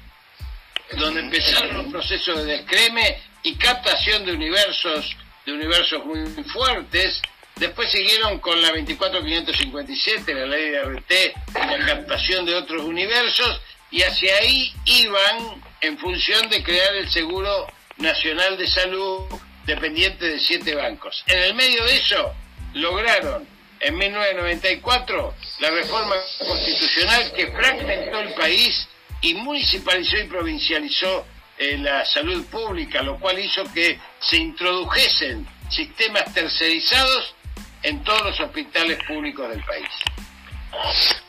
donde 0.97 1.19
empezaron 1.21 1.77
los 1.77 1.85
procesos 1.87 2.45
de 2.45 2.57
descreme 2.57 3.21
y 3.43 3.55
captación 3.55 4.25
de 4.25 4.33
universos, 4.33 5.15
de 5.45 5.53
universos 5.53 6.05
muy 6.05 6.43
fuertes. 6.45 7.21
Después 7.55 7.91
siguieron 7.91 8.39
con 8.39 8.61
la 8.61 8.69
24557, 8.69 10.33
la 10.33 10.45
ley 10.45 10.69
de 10.69 10.83
RT, 10.83 11.11
la 11.55 11.85
captación 11.85 12.45
de 12.45 12.55
otros 12.55 12.83
universos, 12.83 13.61
y 13.91 14.01
hacia 14.01 14.35
ahí 14.37 14.73
iban 14.85 15.61
en 15.81 15.97
función 15.97 16.49
de 16.49 16.63
crear 16.63 16.95
el 16.95 17.09
Seguro 17.09 17.67
Nacional 17.97 18.57
de 18.57 18.67
Salud 18.67 19.25
dependiente 19.65 20.25
de 20.25 20.39
siete 20.39 20.75
bancos. 20.75 21.23
En 21.27 21.39
el 21.39 21.53
medio 21.53 21.83
de 21.85 21.97
eso 21.97 22.33
lograron 22.73 23.47
en 23.79 23.97
1994 23.97 25.35
la 25.59 25.69
reforma 25.71 26.15
constitucional 26.39 27.31
que 27.33 27.47
fragmentó 27.47 28.19
el 28.19 28.33
país 28.33 28.88
y 29.21 29.33
municipalizó 29.35 30.17
y 30.17 30.23
provincializó 30.25 31.25
eh, 31.57 31.77
la 31.77 32.05
salud 32.05 32.45
pública, 32.45 33.01
lo 33.01 33.19
cual 33.19 33.39
hizo 33.39 33.63
que 33.73 33.99
se 34.19 34.37
introdujesen 34.37 35.45
sistemas 35.69 36.33
tercerizados 36.33 37.35
en 37.83 38.03
todos 38.03 38.21
los 38.23 38.39
hospitales 38.39 38.97
públicos 39.07 39.49
del 39.49 39.63
país. 39.63 39.89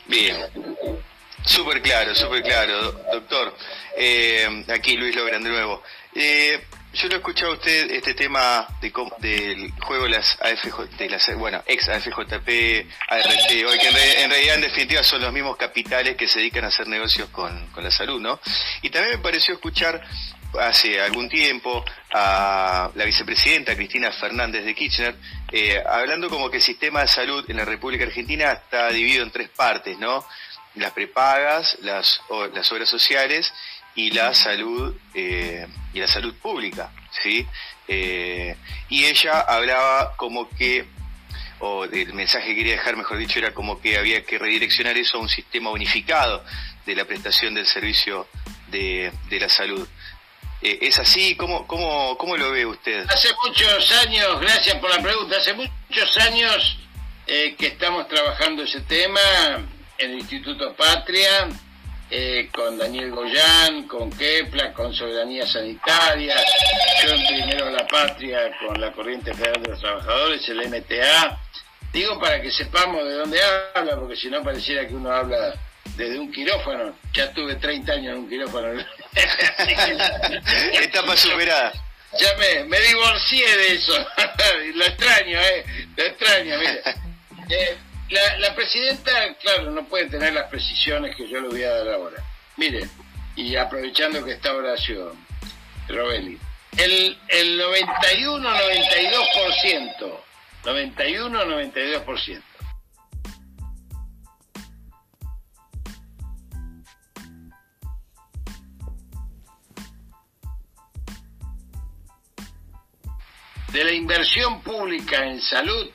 Bien, 0.05 0.37
súper 1.45 1.81
claro, 1.81 2.15
súper 2.15 2.43
claro, 2.43 2.91
doctor. 3.11 3.55
Eh, 3.97 4.65
aquí 4.69 4.97
Luis 4.97 5.15
Logran 5.15 5.43
de 5.43 5.49
nuevo. 5.49 5.83
Eh, 6.15 6.65
yo 6.93 7.07
lo 7.07 7.15
he 7.15 7.17
escuchado 7.17 7.51
a 7.51 7.55
usted 7.55 7.91
este 7.91 8.13
tema 8.13 8.67
de, 8.81 8.91
del 9.19 9.71
juego 9.79 10.03
de 10.03 10.09
las 10.09 10.37
AFJ, 10.41 11.09
las, 11.09 11.37
bueno, 11.37 11.63
ex 11.65 11.87
AFJP, 11.87 12.85
ART, 13.07 13.51
hoy 13.67 13.77
que 13.79 13.87
en, 14.23 14.29
realidad 14.29 14.55
en 14.55 14.61
definitiva 14.61 15.03
son 15.03 15.21
los 15.21 15.31
mismos 15.31 15.55
capitales 15.55 16.17
que 16.17 16.27
se 16.27 16.39
dedican 16.39 16.65
a 16.65 16.67
hacer 16.67 16.87
negocios 16.87 17.29
con, 17.29 17.67
con 17.67 17.83
la 17.83 17.91
salud, 17.91 18.19
¿no? 18.19 18.39
Y 18.81 18.89
también 18.89 19.17
me 19.17 19.23
pareció 19.23 19.53
escuchar 19.53 20.01
hace 20.59 20.99
algún 20.99 21.29
tiempo 21.29 21.83
a 22.13 22.91
la 22.93 23.05
vicepresidenta 23.05 23.73
Cristina 23.73 24.11
Fernández 24.11 24.65
de 24.65 24.75
Kirchner 24.75 25.15
eh, 25.51 25.81
hablando 25.87 26.29
como 26.29 26.49
que 26.49 26.57
el 26.57 26.63
sistema 26.63 27.01
de 27.01 27.07
salud 27.07 27.45
en 27.49 27.55
la 27.57 27.65
República 27.65 28.03
Argentina 28.03 28.51
está 28.51 28.89
dividido 28.89 29.23
en 29.23 29.31
tres 29.31 29.49
partes, 29.49 29.97
¿no? 29.97 30.25
Las 30.75 30.91
prepagas, 30.91 31.77
las, 31.81 32.21
las 32.53 32.71
obras 32.71 32.89
sociales 32.89 33.53
y 33.95 34.11
la 34.11 34.33
salud 34.33 34.95
eh, 35.13 35.67
y 35.93 35.99
la 35.99 36.07
salud 36.07 36.33
pública, 36.35 36.91
¿sí? 37.23 37.45
Eh, 37.87 38.55
y 38.89 39.05
ella 39.05 39.41
hablaba 39.41 40.15
como 40.15 40.49
que, 40.49 40.85
o 41.59 41.83
el 41.83 42.13
mensaje 42.13 42.47
que 42.47 42.55
quería 42.55 42.73
dejar, 42.73 42.95
mejor 42.95 43.17
dicho, 43.17 43.39
era 43.39 43.53
como 43.53 43.81
que 43.81 43.97
había 43.97 44.23
que 44.23 44.39
redireccionar 44.39 44.97
eso 44.97 45.17
a 45.17 45.21
un 45.21 45.29
sistema 45.29 45.69
unificado 45.69 46.43
de 46.85 46.95
la 46.95 47.05
prestación 47.05 47.53
del 47.53 47.67
servicio 47.67 48.27
de, 48.69 49.11
de 49.29 49.39
la 49.39 49.49
salud. 49.49 49.87
Eh, 50.61 50.79
¿Es 50.81 50.97
así? 50.99 51.35
¿Cómo, 51.35 51.67
cómo, 51.67 52.17
¿Cómo 52.17 52.37
lo 52.37 52.51
ve 52.51 52.65
usted? 52.65 53.05
Hace 53.09 53.29
muchos 53.45 53.91
años, 54.03 54.39
gracias 54.39 54.77
por 54.77 54.89
la 54.89 55.01
pregunta, 55.01 55.37
hace 55.37 55.53
muchos 55.53 56.17
años 56.17 56.77
que 57.25 57.67
estamos 57.67 58.09
trabajando 58.09 58.63
ese 58.63 58.81
tema 58.81 59.21
en 59.97 60.11
el 60.11 60.19
Instituto 60.19 60.73
Patria, 60.75 61.47
eh, 62.11 62.49
con 62.53 62.77
Daniel 62.77 63.11
Goyán, 63.11 63.87
con 63.87 64.11
Kepla, 64.11 64.73
con 64.73 64.93
Soberanía 64.93 65.47
Sanitaria, 65.47 66.35
yo 67.03 67.13
en 67.13 67.25
Primero 67.25 67.69
la 67.71 67.87
Patria 67.87 68.51
con 68.59 68.79
la 68.79 68.91
Corriente 68.91 69.33
Federal 69.33 69.63
de 69.63 69.69
los 69.69 69.79
Trabajadores, 69.79 70.47
el 70.49 70.67
MTA. 70.67 71.39
Digo 71.93 72.19
para 72.19 72.41
que 72.41 72.51
sepamos 72.51 73.05
de 73.05 73.13
dónde 73.13 73.39
habla, 73.73 73.95
porque 73.97 74.17
si 74.17 74.29
no 74.29 74.43
pareciera 74.43 74.85
que 74.85 74.93
uno 74.93 75.09
habla 75.09 75.53
desde 75.95 76.19
un 76.19 76.31
quirófano. 76.31 76.95
Ya 77.13 77.31
tuve 77.33 77.55
30 77.55 77.93
años 77.93 78.13
en 78.13 78.19
un 78.19 78.29
quirófano. 78.29 78.81
Etapa 80.73 81.15
superada. 81.17 81.71
Ya 82.19 82.35
me, 82.37 82.65
me 82.65 82.79
divorcié 82.81 83.57
de 83.57 83.73
eso. 83.73 83.93
lo 84.75 84.85
extraño, 84.85 85.39
¿eh? 85.39 85.65
Lo 85.95 86.03
extraño, 86.03 86.59
mire. 86.59 86.81
Eh, 87.49 87.77
la, 88.11 88.37
la, 88.39 88.53
presidenta, 88.53 89.33
claro, 89.41 89.71
no 89.71 89.85
puede 89.85 90.09
tener 90.09 90.33
las 90.33 90.49
precisiones 90.49 91.15
que 91.15 91.25
yo 91.27 91.41
le 91.41 91.47
voy 91.47 91.63
a 91.63 91.71
dar 91.71 91.87
ahora. 91.89 92.23
Mire, 92.57 92.87
y 93.35 93.55
aprovechando 93.55 94.23
que 94.23 94.33
está 94.33 94.53
Horacio 94.53 95.15
Robelli, 95.87 96.37
el, 96.77 97.17
el 97.29 97.59
91-92%, 97.59 100.19
91-92%. 100.63 102.43
de 113.71 113.83
la 113.85 113.93
inversión 113.93 114.61
pública 114.61 115.25
en 115.25 115.41
salud 115.41 115.89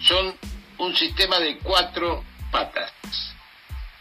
son 0.00 0.34
un 0.78 0.94
sistema 0.96 1.38
de 1.38 1.58
cuatro 1.58 2.24
patas. 2.50 2.92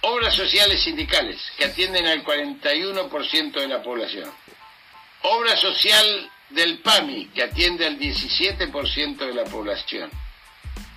Obras 0.02 0.36
sociales 0.36 0.84
sindicales, 0.84 1.42
que 1.58 1.66
atienden 1.66 2.06
al 2.08 2.24
41% 2.24 3.54
de 3.54 3.68
la 3.68 3.82
población. 3.82 4.30
Obra 5.22 5.56
social 5.56 6.30
del 6.50 6.80
PAMI, 6.80 7.28
que 7.28 7.44
atiende 7.44 7.88
al 7.88 7.98
17% 7.98 9.18
de 9.18 9.34
la 9.34 9.46
población. 9.46 10.12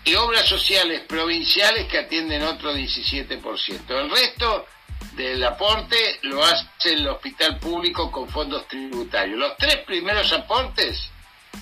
Y 0.05 0.15
obras 0.15 0.49
sociales 0.49 1.03
provinciales 1.03 1.87
que 1.87 1.99
atienden 1.99 2.43
otro 2.43 2.73
17%. 2.75 3.91
El 3.91 4.11
resto 4.11 4.67
del 5.13 5.43
aporte 5.45 6.19
lo 6.23 6.45
hace 6.45 6.93
el 6.93 7.07
hospital 7.09 7.59
público 7.59 8.11
con 8.11 8.29
fondos 8.29 8.67
tributarios. 8.69 9.39
Los 9.39 9.57
tres 9.57 9.79
primeros 9.79 10.33
aportes 10.33 11.11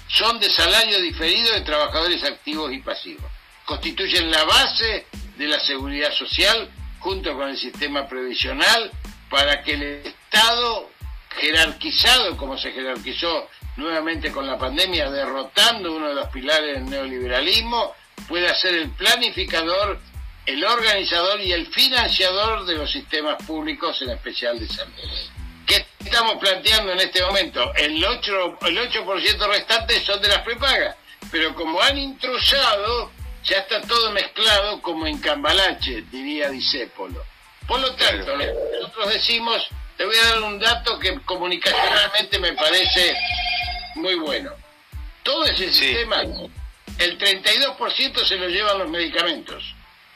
son 0.09 0.38
de 0.40 0.50
salario 0.50 1.00
diferido 1.00 1.52
de 1.52 1.61
trabajadores 1.61 2.23
activos 2.25 2.73
y 2.73 2.78
pasivos 2.78 3.33
constituyen 3.64 4.30
la 4.30 4.44
base 4.44 5.06
de 5.37 5.49
la 5.49 5.61
seguridad 5.61 6.12
social 6.12 6.71
junto 7.00 7.35
con 7.35 7.49
el 7.50 7.56
sistema 7.56 8.06
previsional 8.06 8.90
para 9.30 9.62
que 9.62 9.75
el 9.75 9.83
Estado 9.83 10.90
jerarquizado 11.37 12.37
como 12.37 12.56
se 12.56 12.73
jerarquizó 12.73 13.49
nuevamente 13.76 14.30
con 14.30 14.47
la 14.47 14.56
pandemia, 14.56 15.11
derrotando 15.11 15.97
uno 15.97 16.09
de 16.09 16.14
los 16.14 16.28
pilares 16.28 16.75
del 16.75 16.88
neoliberalismo, 16.88 17.92
pueda 18.28 18.54
ser 18.54 18.75
el 18.75 18.90
planificador, 18.90 19.99
el 20.47 20.64
organizador 20.64 21.40
y 21.40 21.52
el 21.52 21.66
financiador 21.66 22.64
de 22.66 22.76
los 22.76 22.90
sistemas 22.90 23.42
públicos, 23.44 24.00
en 24.02 24.11
especial 24.11 24.61
de 24.61 24.68
salud. 24.68 24.92
¿Qué 25.66 25.85
estamos 25.99 26.35
planteando 26.38 26.92
en 26.92 27.00
este 27.00 27.23
momento? 27.23 27.75
El 27.75 28.00
8%, 28.00 28.59
el 28.68 28.78
8 28.78 29.49
restante 29.49 30.00
son 30.04 30.23
de 30.23 30.28
las 30.28 30.42
prepagas 30.42 30.97
pero 31.35 31.52
como 31.56 31.80
han 31.83 31.99
intrusado, 31.99 33.11
ya 33.44 33.58
está 33.58 33.80
todo 33.82 34.10
mezclado 34.10 34.80
como 34.80 35.06
en 35.06 35.18
cambalache, 35.18 36.02
diría 36.10 36.48
Disépolo. 36.50 37.22
Por 37.66 37.80
lo 37.80 37.94
tanto, 37.94 38.36
nosotros 38.36 39.12
decimos, 39.12 39.66
te 39.96 40.04
voy 40.04 40.16
a 40.16 40.28
dar 40.30 40.42
un 40.42 40.58
dato 40.58 40.98
que 40.98 41.18
comunicacionalmente 41.20 42.38
me 42.38 42.52
parece 42.54 43.16
muy 43.96 44.14
bueno. 44.16 44.52
Todo 45.22 45.44
ese 45.44 45.72
sistema, 45.72 46.22
el 46.22 47.18
32% 47.18 48.26
se 48.26 48.36
lo 48.36 48.48
llevan 48.48 48.78
los 48.78 48.90
medicamentos. 48.90 49.64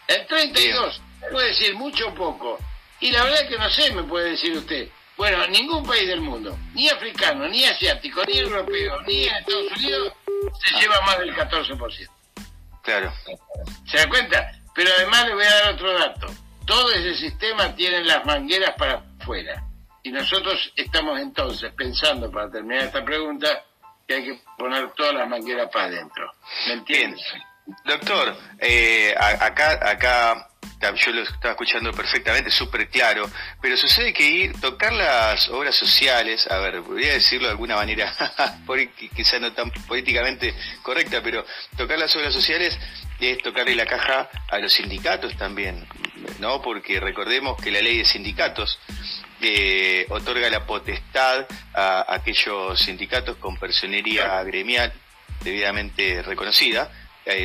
El 0.07 0.27
32%, 0.27 1.01
puede 1.31 1.49
decir 1.49 1.75
mucho 1.75 2.09
o 2.09 2.15
poco. 2.15 2.59
Y 3.01 3.13
la 3.13 3.25
verdad 3.25 3.43
es 3.43 3.49
que 3.49 3.59
no 3.59 3.71
sé, 3.71 3.93
me 3.93 4.03
puede 4.03 4.31
decir 4.31 4.53
usted. 4.57 4.89
Bueno, 5.17 5.47
ningún 5.49 5.85
país 5.87 6.07
del 6.07 6.21
mundo, 6.21 6.57
ni 6.75 6.89
africano, 6.89 7.49
ni 7.49 7.65
asiático, 7.65 8.25
ni 8.25 8.39
europeo, 8.39 9.01
ni 9.03 9.25
en 9.25 9.35
Estados 9.35 9.73
Unidos, 9.77 10.13
se 10.65 10.81
lleva 10.81 11.01
más 11.03 11.19
del 11.19 11.35
14%. 11.35 12.18
Claro. 12.83 13.13
¿Se 13.87 13.97
da 13.99 14.09
cuenta? 14.09 14.53
Pero 14.75 14.91
además 14.97 15.27
le 15.27 15.35
voy 15.35 15.45
a 15.45 15.55
dar 15.55 15.75
otro 15.75 15.99
dato. 15.99 16.27
Todo 16.65 16.91
ese 16.93 17.15
sistema 17.17 17.75
tiene 17.75 18.05
las 18.05 18.25
mangueras 18.25 18.75
para 18.77 19.03
afuera. 19.21 19.65
Y 20.03 20.11
nosotros 20.11 20.73
estamos 20.77 21.21
entonces 21.21 21.73
pensando, 21.75 22.31
para 22.31 22.51
terminar 22.51 22.85
esta 22.85 23.05
pregunta, 23.05 23.49
que 24.07 24.15
hay 24.15 24.25
que 24.25 24.41
poner 24.57 24.91
todas 24.93 25.15
las 25.15 25.29
mangueras 25.29 25.69
para 25.71 25.87
adentro. 25.87 26.33
¿Me 26.67 26.75
entiendes? 26.75 27.21
Doctor, 27.85 28.37
eh, 28.61 29.15
acá, 29.19 29.79
acá 29.83 30.48
yo 30.97 31.13
lo 31.13 31.23
estaba 31.23 31.53
escuchando 31.53 31.93
perfectamente, 31.93 32.51
súper 32.51 32.89
claro, 32.89 33.29
pero 33.61 33.77
sucede 33.77 34.13
que 34.13 34.23
ir, 34.23 34.61
tocar 34.61 34.93
las 34.93 35.49
obras 35.49 35.75
sociales, 35.75 36.47
a 36.51 36.59
ver, 36.59 36.81
voy 36.81 37.05
a 37.05 37.15
decirlo 37.15 37.49
de 37.49 37.53
alguna 37.53 37.77
manera, 37.77 38.15
quizá 39.15 39.39
no 39.39 39.53
tan 39.53 39.71
políticamente 39.71 40.55
correcta, 40.83 41.21
pero 41.23 41.45
tocar 41.77 41.99
las 41.99 42.15
obras 42.17 42.33
sociales 42.33 42.79
es 43.21 43.39
tocarle 43.39 43.75
la 43.75 43.87
caja 43.87 44.31
a 44.49 44.59
los 44.59 44.73
sindicatos 44.73 45.37
también, 45.37 45.87
¿no? 46.39 46.63
Porque 46.63 47.01
recordemos 47.01 47.61
que 47.61 47.73
la 47.73 47.81
ley 47.81 47.99
de 47.99 48.05
sindicatos 48.05 48.79
eh, 49.41 50.07
otorga 50.11 50.49
la 50.49 50.65
potestad 50.67 51.47
a 51.75 52.15
aquellos 52.15 52.81
sindicatos 52.81 53.37
con 53.39 53.57
personería 53.57 54.43
gremial 54.45 54.93
debidamente 55.43 56.23
reconocida 56.23 56.91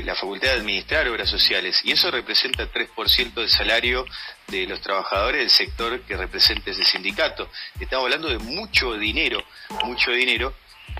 la 0.03 0.15
facultad 0.15 0.47
de 0.47 0.59
administrar 0.59 1.07
obras 1.09 1.29
sociales 1.29 1.81
y 1.83 1.91
eso 1.91 2.09
representa 2.09 2.71
3% 2.71 3.33
del 3.33 3.49
salario 3.49 4.05
de 4.47 4.65
los 4.65 4.79
trabajadores 4.79 5.41
del 5.41 5.49
sector 5.49 6.01
que 6.01 6.15
representa 6.15 6.71
ese 6.71 6.85
sindicato. 6.85 7.49
Estamos 7.79 8.05
hablando 8.05 8.29
de 8.29 8.39
mucho 8.39 8.93
dinero, 8.93 9.43
mucho 9.83 10.11
dinero 10.11 10.53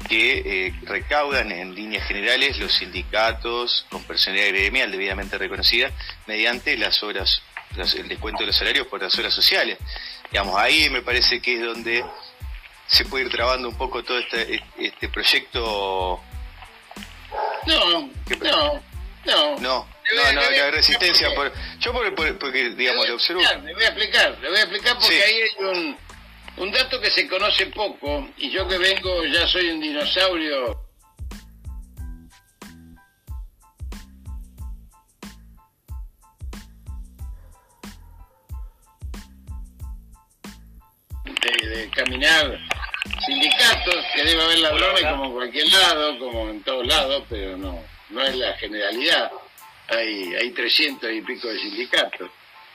que 0.09 0.67
eh, 0.67 0.73
recaudan 0.83 1.51
en 1.51 1.73
líneas 1.73 2.05
generales 2.07 2.57
los 2.57 2.73
sindicatos 2.73 3.85
con 3.89 4.03
personalidad 4.03 4.49
gremial 4.49 4.91
debidamente 4.91 5.37
reconocida 5.37 5.91
mediante 6.27 6.75
las 6.77 7.01
obras, 7.03 7.41
el 7.95 8.09
descuento 8.09 8.41
de 8.41 8.47
los 8.47 8.55
salarios 8.55 8.87
por 8.87 9.01
las 9.01 9.17
obras 9.17 9.33
sociales. 9.33 9.77
Digamos, 10.29 10.59
ahí 10.59 10.89
me 10.89 11.01
parece 11.01 11.41
que 11.41 11.55
es 11.55 11.61
donde 11.61 12.03
se 12.87 13.05
puede 13.05 13.25
ir 13.25 13.31
trabando 13.31 13.69
un 13.69 13.77
poco 13.77 14.03
todo 14.03 14.19
este, 14.19 14.61
este 14.77 15.07
proyecto 15.07 16.21
no, 17.67 18.09
no, 18.41 18.83
no. 19.25 19.53
No, 19.61 19.87
no, 20.15 20.33
no, 20.33 20.41
la 20.51 20.71
resistencia. 20.71 21.33
Por, 21.33 21.51
yo 21.79 21.93
porque, 21.93 22.69
digamos, 22.71 23.07
lo 23.07 23.15
observo. 23.15 23.41
Le 23.63 23.73
voy 23.73 23.83
a 23.83 23.87
explicar, 23.87 24.37
le 24.41 24.49
voy 24.49 24.57
a 24.57 24.61
explicar 24.61 24.97
porque 24.99 25.23
ahí 25.23 25.33
hay 25.33 25.65
un, 25.65 25.97
un 26.57 26.71
dato 26.71 26.99
que 26.99 27.09
se 27.09 27.27
conoce 27.27 27.67
poco 27.67 28.27
y 28.37 28.51
yo 28.51 28.67
que 28.67 28.77
vengo 28.77 29.23
ya 29.25 29.47
soy 29.47 29.69
un 29.69 29.79
dinosaurio. 29.79 30.81
De, 41.23 41.67
de 41.67 41.89
caminar 41.89 42.57
sindicatos, 43.25 44.05
que 44.15 44.23
debe 44.23 44.43
haber 44.43 44.59
ladrones 44.59 45.03
como 45.03 45.25
en 45.25 45.31
cualquier 45.33 45.67
lado, 45.71 46.19
como 46.19 46.49
en 46.49 46.63
todos 46.63 46.87
lados, 46.87 47.23
pero 47.29 47.57
no, 47.57 47.83
no 48.09 48.21
es 48.21 48.35
la 48.35 48.53
generalidad. 48.53 49.31
Hay, 49.89 50.35
hay 50.35 50.51
300 50.51 51.11
y 51.11 51.21
pico 51.21 51.47
de 51.47 51.59
sindicatos. 51.59 52.29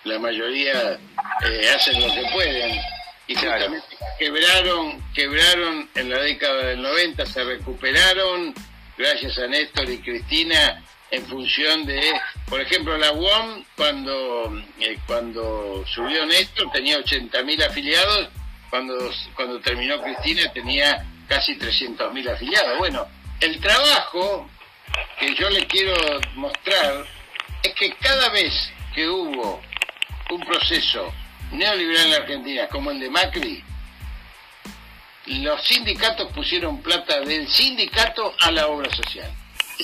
La 0.05 0.19
mayoría 0.19 0.99
eh, 1.47 1.71
hacen 1.75 2.01
lo 2.01 2.15
que 2.15 2.29
pueden. 2.33 2.81
Y 3.27 3.35
justamente 3.35 3.87
quebraron, 4.19 5.03
quebraron 5.15 5.89
en 5.95 6.11
la 6.11 6.21
década 6.21 6.69
del 6.69 6.83
90, 6.83 7.27
se 7.27 7.45
recuperaron 7.45 8.55
gracias 8.97 9.39
a 9.39 9.47
Néstor 9.47 9.89
y 9.91 9.99
Cristina 9.99 10.83
en 11.11 11.25
función 11.27 11.87
de, 11.87 12.01
por 12.49 12.61
ejemplo, 12.61 12.97
la 12.99 13.13
UOM, 13.13 13.65
cuando, 13.77 14.63
eh, 14.81 14.99
cuando 15.07 15.85
subió 15.87 16.27
Néstor, 16.27 16.71
tenía 16.73 16.99
80.000 16.99 17.65
afiliados 17.65 18.29
cuando, 18.71 19.11
cuando 19.35 19.61
terminó 19.61 20.01
Cristina 20.03 20.51
tenía 20.53 21.05
casi 21.29 21.59
300.000 21.59 22.33
afiliados. 22.33 22.79
Bueno, 22.79 23.07
el 23.41 23.61
trabajo 23.61 24.49
que 25.19 25.35
yo 25.35 25.49
le 25.51 25.67
quiero 25.67 25.95
mostrar 26.35 27.05
es 27.63 27.75
que 27.75 27.93
cada 27.95 28.29
vez 28.31 28.53
que 28.95 29.09
hubo 29.09 29.61
un 30.31 30.41
proceso 30.41 31.13
neoliberal 31.53 32.05
en 32.05 32.11
la 32.11 32.17
Argentina 32.19 32.69
como 32.69 32.91
el 32.91 33.01
de 33.01 33.11
Macri, 33.11 33.65
los 35.27 35.63
sindicatos 35.63 36.33
pusieron 36.33 36.83
plata 36.83 37.21
del 37.21 37.49
sindicato 37.49 38.35
a 38.41 38.51
la 38.51 38.67
obra 38.67 38.91
social. 38.95 39.31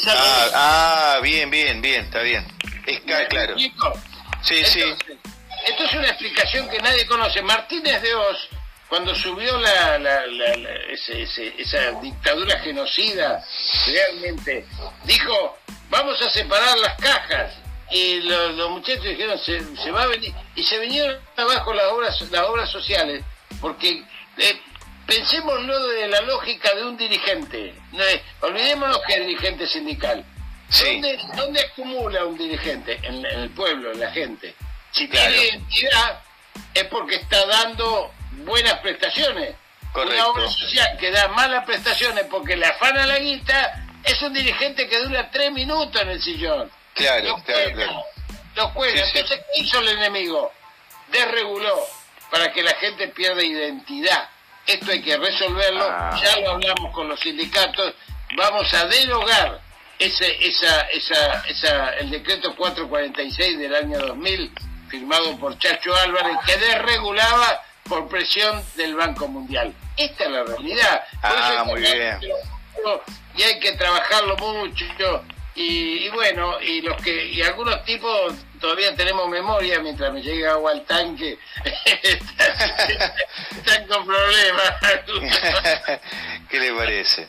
Ah, 0.07 0.49
ah, 0.55 1.21
bien, 1.23 1.51
bien, 1.51 1.81
bien, 1.81 2.05
está 2.05 2.21
bien. 2.23 2.45
Es 2.87 3.01
claro. 3.01 3.57
Sí, 4.43 4.65
sí. 4.65 4.81
Esto 5.67 5.85
es 5.85 5.93
una 5.95 6.09
explicación 6.09 6.69
que 6.69 6.79
nadie 6.79 7.07
conoce. 7.07 7.41
Martínez 7.43 8.03
de 8.03 8.15
Oz 8.15 8.49
cuando 8.95 9.13
subió 9.17 9.59
la, 9.59 10.25
esa 11.59 12.01
dictadura 12.01 12.61
genocida, 12.61 13.45
realmente, 13.89 14.65
dijo, 15.03 15.59
vamos 15.91 16.23
a 16.23 16.31
separar 16.31 16.79
las 16.79 16.95
cajas. 17.01 17.55
Y 17.91 18.21
los, 18.21 18.71
muchachos 18.71 19.03
dijeron, 19.03 19.37
se, 19.37 19.91
va 19.91 20.05
a 20.05 20.07
venir. 20.07 20.33
Y 20.55 20.63
se 20.63 20.79
vinieron 20.79 21.21
abajo 21.37 21.75
las 21.75 21.87
obras, 21.87 22.21
las 22.31 22.43
obras 22.45 22.71
sociales, 22.71 23.25
porque 23.61 24.05
eh, 24.39 24.61
pensémoslo 25.09 25.89
de 25.89 26.07
la 26.07 26.21
lógica 26.21 26.73
de 26.77 26.85
un 26.85 26.97
dirigente. 26.97 27.75
olvidémonos 28.43 29.01
que 29.09 29.15
es 29.15 29.27
dirigente 29.27 29.67
sindical. 29.67 30.25
¿Dónde, 31.35 31.61
acumula 31.63 32.27
un 32.27 32.39
dirigente? 32.39 33.01
En, 33.03 33.27
el 33.27 33.51
pueblo, 33.51 33.91
en 33.91 33.99
la 33.99 34.13
gente. 34.13 34.55
Si 34.93 35.09
tiene 35.09 35.37
identidad, 35.37 36.23
es 36.75 36.85
porque 36.85 37.17
está 37.17 37.45
dando 37.47 38.13
buenas 38.45 38.75
prestaciones. 38.81 39.55
Una 39.95 40.27
obra 40.27 40.49
social 40.49 40.97
que 40.99 41.11
da 41.13 41.29
malas 41.29 41.65
prestaciones 41.65 42.25
porque 42.29 42.57
le 42.57 42.67
afana 42.67 43.07
la 43.07 43.19
guita 43.19 43.87
es 44.03 44.21
un 44.23 44.33
dirigente 44.33 44.89
que 44.89 45.01
dura 45.01 45.31
tres 45.31 45.53
minutos 45.53 46.03
en 46.03 46.11
el 46.11 46.21
sillón. 46.21 46.71
Claro, 46.95 47.41
claro, 47.45 48.05
Los 48.57 48.71
Entonces, 48.77 49.13
¿qué 49.13 49.61
hizo 49.61 49.79
el 49.79 49.89
enemigo? 49.89 50.53
Desreguló 51.11 51.87
para 52.31 52.53
que 52.53 52.63
la 52.63 52.75
gente 52.75 53.09
pierda 53.09 53.43
identidad. 53.43 54.29
Esto 54.67 54.91
hay 54.91 55.03
que 55.03 55.17
resolverlo, 55.17 55.85
ah. 55.89 56.19
ya 56.23 56.41
lo 56.41 56.53
hablamos 56.53 56.93
con 56.93 57.09
los 57.09 57.21
sindicatos, 57.21 57.95
vamos 58.35 58.73
a 58.73 58.87
derogar 58.87 59.61
ese, 59.99 60.47
esa, 60.47 60.81
esa, 60.83 61.45
esa, 61.47 61.91
el 61.97 62.11
decreto 62.11 62.55
446 62.57 63.59
del 63.59 63.75
año 63.75 63.99
2000, 63.99 64.53
firmado 64.95 65.37
por 65.39 65.59
Chacho 65.59 65.95
Álvarez, 65.97 66.37
que 66.47 66.57
desregulaba 66.57 67.63
por 67.89 68.09
presión 68.09 68.65
del 68.77 68.95
Banco 68.95 69.27
Mundial. 69.27 69.75
Esta 69.97 70.25
es 70.25 70.31
la 70.31 70.45
realidad. 70.45 71.05
ah, 71.23 71.65
muy 71.67 71.81
bien. 71.81 72.21
Y 73.37 73.43
hay 73.43 73.59
que 73.59 73.73
trabajarlo 73.73 74.37
mucho. 74.37 74.85
Y, 75.57 76.09
bueno, 76.11 76.61
y 76.61 76.81
los 76.83 77.01
que 77.03 77.27
y 77.27 77.43
algunos 77.43 77.85
tipos 77.85 78.35
todavía 78.61 78.95
tenemos 78.97 79.29
memoria 79.29 79.79
mientras 79.81 80.13
me 80.13 80.21
llega 80.21 80.53
agua 80.53 80.73
al 80.73 80.85
tanque, 80.85 81.39
están 83.57 83.87
con 83.87 84.05
problemas. 84.05 84.75
¿Qué 86.49 86.59
le 86.59 86.73
parece? 86.73 87.29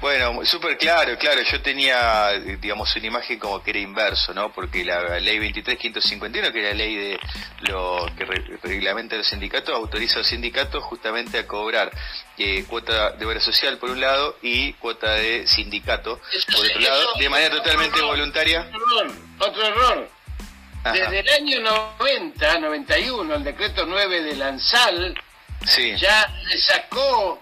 Bueno, 0.00 0.44
súper 0.44 0.76
claro, 0.76 1.16
claro. 1.18 1.40
Yo 1.42 1.60
tenía, 1.62 2.32
digamos, 2.60 2.94
una 2.96 3.06
imagen 3.06 3.38
como 3.38 3.62
que 3.62 3.70
era 3.70 3.80
inverso, 3.80 4.34
¿no? 4.34 4.52
Porque 4.52 4.84
la 4.84 5.18
ley 5.20 5.38
23.551, 5.38 6.52
que 6.52 6.60
era 6.60 6.68
la 6.70 6.74
ley 6.74 6.94
de 6.94 7.20
lo 7.68 8.06
que 8.16 8.24
reglamenta 8.62 9.16
los 9.16 9.26
sindicatos, 9.26 9.74
autoriza 9.74 10.16
a 10.16 10.18
los 10.18 10.28
sindicatos 10.28 10.82
justamente 10.84 11.38
a 11.38 11.46
cobrar 11.46 11.90
eh, 12.38 12.64
cuota 12.68 13.12
de 13.12 13.26
obra 13.26 13.40
social 13.40 13.78
por 13.78 13.90
un 13.90 14.00
lado 14.00 14.36
y 14.42 14.72
cuota 14.74 15.12
de 15.14 15.46
sindicato 15.46 16.20
por 16.52 16.66
otro 16.66 16.80
lado, 16.80 17.14
de 17.18 17.28
manera 17.28 17.54
totalmente 17.56 18.00
voluntaria. 18.02 18.70
Otro 19.38 19.66
error. 19.66 20.08
Desde 20.92 21.20
el 21.20 21.28
año 21.30 21.60
90, 21.98 22.58
91, 22.58 23.34
el 23.34 23.44
decreto 23.44 23.86
9 23.86 24.22
de 24.22 24.36
Lanzal 24.36 25.14
ya 25.96 26.30
le 26.46 26.58
sacó 26.58 27.40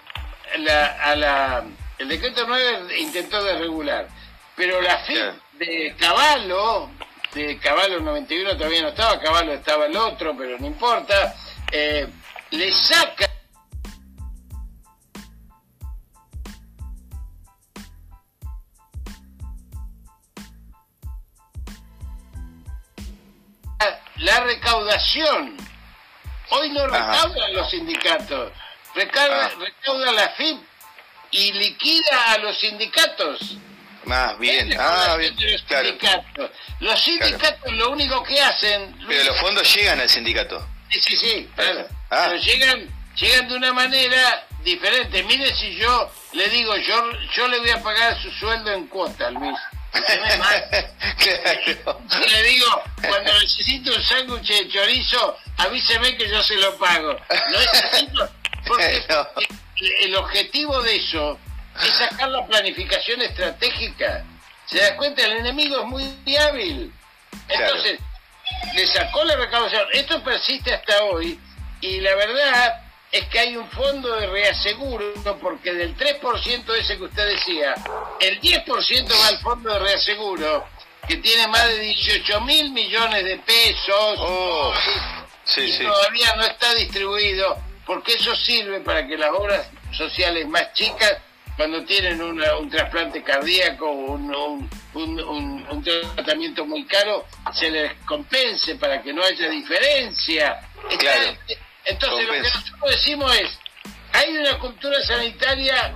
a 1.03 1.17
la 1.17 1.65
el 1.99 2.09
decreto 2.09 2.45
9 2.47 2.99
intentó 2.99 3.43
desregular. 3.43 4.09
Pero 4.57 4.81
la 4.81 4.99
FIP 4.99 5.35
de 5.55 5.95
Caballo, 5.99 6.91
de 7.35 7.59
Caballo 7.59 8.01
91 8.01 8.57
todavía 8.57 8.83
no 8.83 8.89
estaba, 8.89 9.21
Caballo 9.21 9.53
estaba 9.53 9.87
el 9.87 9.97
otro, 9.97 10.37
pero 10.37 10.59
no 10.59 10.67
importa, 10.67 11.35
eh, 11.71 12.07
le 12.51 12.73
saca 12.73 13.27
la 24.19 24.41
recaudación. 24.41 25.57
Hoy 26.51 26.71
no 26.71 26.87
recaudan 26.87 27.55
los 27.55 27.71
sindicatos, 27.71 28.53
recauda, 28.95 29.47
ah. 29.47 29.51
recauda 29.59 30.13
la 30.13 30.29
FIP 30.31 30.72
y 31.33 31.53
liquida 31.53 32.33
a 32.33 32.39
los 32.39 32.59
sindicatos. 32.59 33.57
Más 34.05 34.39
bien, 34.39 34.75
ah, 34.79 35.17
bien, 35.19 35.35
los 35.35 35.63
sindicatos. 35.63 36.51
Los 36.81 37.01
sindicatos 37.01 37.73
lo 37.73 37.91
único 37.91 38.23
que 38.23 38.41
hacen... 38.41 38.97
Pero 39.07 39.25
los 39.25 39.41
fondos 39.41 39.75
llegan 39.75 40.01
al 40.01 40.09
sindicato. 40.09 40.67
Sí, 40.91 41.01
sí, 41.01 41.17
sí, 41.17 41.51
claro. 41.55 41.89
Ah. 42.11 42.27
Pero 42.29 42.43
llegan, 42.43 42.89
llegan 43.17 43.49
de 43.49 43.57
una 43.57 43.73
manera 43.73 44.47
diferente. 44.63 45.23
Mire 45.23 45.55
si 45.55 45.75
yo 45.77 46.13
le 46.33 46.49
digo, 46.51 46.77
yo, 46.77 47.13
yo 47.35 47.49
le 47.49 47.61
voy 47.61 47.71
a 47.71 47.83
pagar 47.83 48.21
su 48.21 48.31
sueldo 48.33 48.71
en 48.73 48.87
cuota, 48.89 49.31
Luis. 49.31 49.57
Si 49.93 50.01
le 52.29 52.43
digo, 52.45 52.83
cuando 53.03 53.33
necesito 53.41 53.95
un 53.95 54.03
sándwich 54.03 54.49
de 54.49 54.69
chorizo, 54.69 55.39
avíseme 55.59 56.17
que 56.17 56.29
yo 56.29 56.43
se 56.43 56.57
lo 56.57 56.77
pago. 56.79 57.17
No 57.51 57.59
necesito, 57.59 58.29
porque 58.67 59.05
el 60.01 60.17
objetivo 60.17 60.81
de 60.83 60.97
eso 60.97 61.39
es 61.85 61.95
sacar 61.95 62.29
la 62.29 62.47
planificación 62.47 63.23
estratégica. 63.23 64.25
¿Se 64.67 64.79
da 64.79 64.97
cuenta? 64.97 65.25
El 65.25 65.39
enemigo 65.39 65.81
es 65.81 65.87
muy 65.87 66.37
hábil. 66.37 66.93
Entonces, 67.49 67.99
le 68.75 68.87
sacó 68.87 69.25
la 69.25 69.37
recaudación. 69.37 69.87
Esto 69.93 70.23
persiste 70.23 70.73
hasta 70.75 71.05
hoy 71.05 71.39
y 71.81 72.01
la 72.01 72.15
verdad 72.15 72.83
es 73.11 73.27
que 73.27 73.39
hay 73.39 73.57
un 73.57 73.69
fondo 73.71 74.17
de 74.17 74.27
reaseguro, 74.27 75.13
porque 75.41 75.75
del 75.75 75.95
3% 75.97 76.75
ese 76.75 76.97
que 76.97 77.05
usted 77.05 77.29
decía, 77.29 77.75
el 78.21 78.41
10% 78.41 79.21
va 79.21 79.29
al 79.29 79.39
fondo 79.41 79.73
de 79.73 79.79
reaseguro, 79.81 80.67
que 81.07 81.17
tiene 81.17 81.47
más 81.49 81.67
de 81.69 81.81
18 81.81 82.41
mil 82.43 82.71
millones 82.71 83.25
de 83.25 83.37
pesos, 83.39 84.17
oh, 84.19 84.73
y 85.57 85.79
todavía 85.79 86.35
no 86.37 86.45
está 86.45 86.75
distribuido, 86.75 87.59
porque 87.87 88.15
eso 88.15 88.35
sirve 88.37 88.81
para 88.81 89.07
que 89.07 89.17
las 89.17 89.31
obras 89.31 89.69
sociales 89.93 90.47
más 90.49 90.73
chicas, 90.73 91.19
cuando 91.57 91.85
tienen 91.85 92.21
un 92.23 92.71
trasplante 92.71 93.23
cardíaco 93.23 93.87
o 93.87 94.13
un, 94.13 94.69
un, 94.95 95.85
tratamiento 96.15 96.65
muy 96.65 96.85
caro, 96.87 97.27
se 97.53 97.71
les 97.71 97.93
compense 98.05 98.77
para 98.77 99.03
que 99.03 99.13
no 99.13 99.23
haya 99.23 99.49
diferencia. 99.49 100.61
Entonces 101.85 102.27
lo 102.27 102.33
que 102.33 102.41
nosotros 102.41 102.91
decimos 102.91 103.37
es, 103.37 103.59
hay 104.13 104.37
una 104.37 104.59
cultura 104.59 105.01
sanitaria 105.03 105.95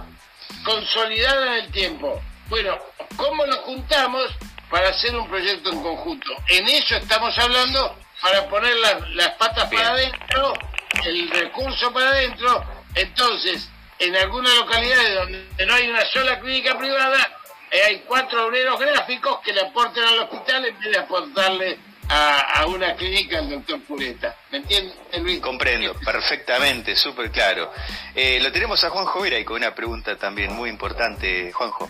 consolidada 0.64 1.46
en 1.58 1.64
el 1.64 1.72
tiempo. 1.72 2.20
Bueno, 2.48 2.78
¿cómo 3.16 3.46
nos 3.46 3.58
juntamos 3.58 4.24
para 4.70 4.88
hacer 4.88 5.14
un 5.16 5.28
proyecto 5.28 5.70
en 5.72 5.82
conjunto? 5.82 6.32
En 6.48 6.66
eso 6.68 6.96
estamos 6.96 7.36
hablando 7.38 7.96
para 8.20 8.48
poner 8.48 8.74
las, 9.14 9.30
patas 9.34 9.70
para 9.72 9.90
adentro, 9.90 10.54
el 11.04 11.30
recurso 11.30 11.92
para 11.92 12.10
adentro. 12.10 12.64
Entonces, 12.94 13.68
en 13.98 14.16
algunas 14.16 14.54
localidades 14.56 15.14
donde 15.14 15.66
no 15.66 15.74
hay 15.74 15.88
una 15.88 16.04
sola 16.06 16.38
clínica 16.40 16.78
privada, 16.78 17.30
eh, 17.70 17.82
hay 17.86 17.98
cuatro 18.06 18.46
obreros 18.46 18.78
gráficos 18.78 19.40
que 19.40 19.52
le 19.52 19.60
aporten 19.62 20.04
al 20.04 20.20
hospital 20.20 20.66
en 20.66 20.78
vez 20.78 20.90
de 20.92 20.98
aportarle 20.98 21.78
a, 22.08 22.64
una 22.66 22.94
clínica 22.94 23.38
el 23.40 23.50
doctor 23.50 23.80
Pureta. 23.82 24.36
¿Me 24.50 24.58
entiendes, 24.58 24.96
Luis? 25.20 25.40
Comprendo, 25.40 25.94
perfectamente, 26.04 26.94
súper 26.94 27.30
claro. 27.30 27.72
Eh, 28.14 28.38
lo 28.40 28.52
tenemos 28.52 28.82
a 28.84 28.90
Juanjo 28.90 29.20
Vera 29.22 29.38
y 29.38 29.44
con 29.44 29.56
una 29.56 29.74
pregunta 29.74 30.16
también 30.16 30.52
muy 30.52 30.70
importante, 30.70 31.52
Juanjo. 31.52 31.88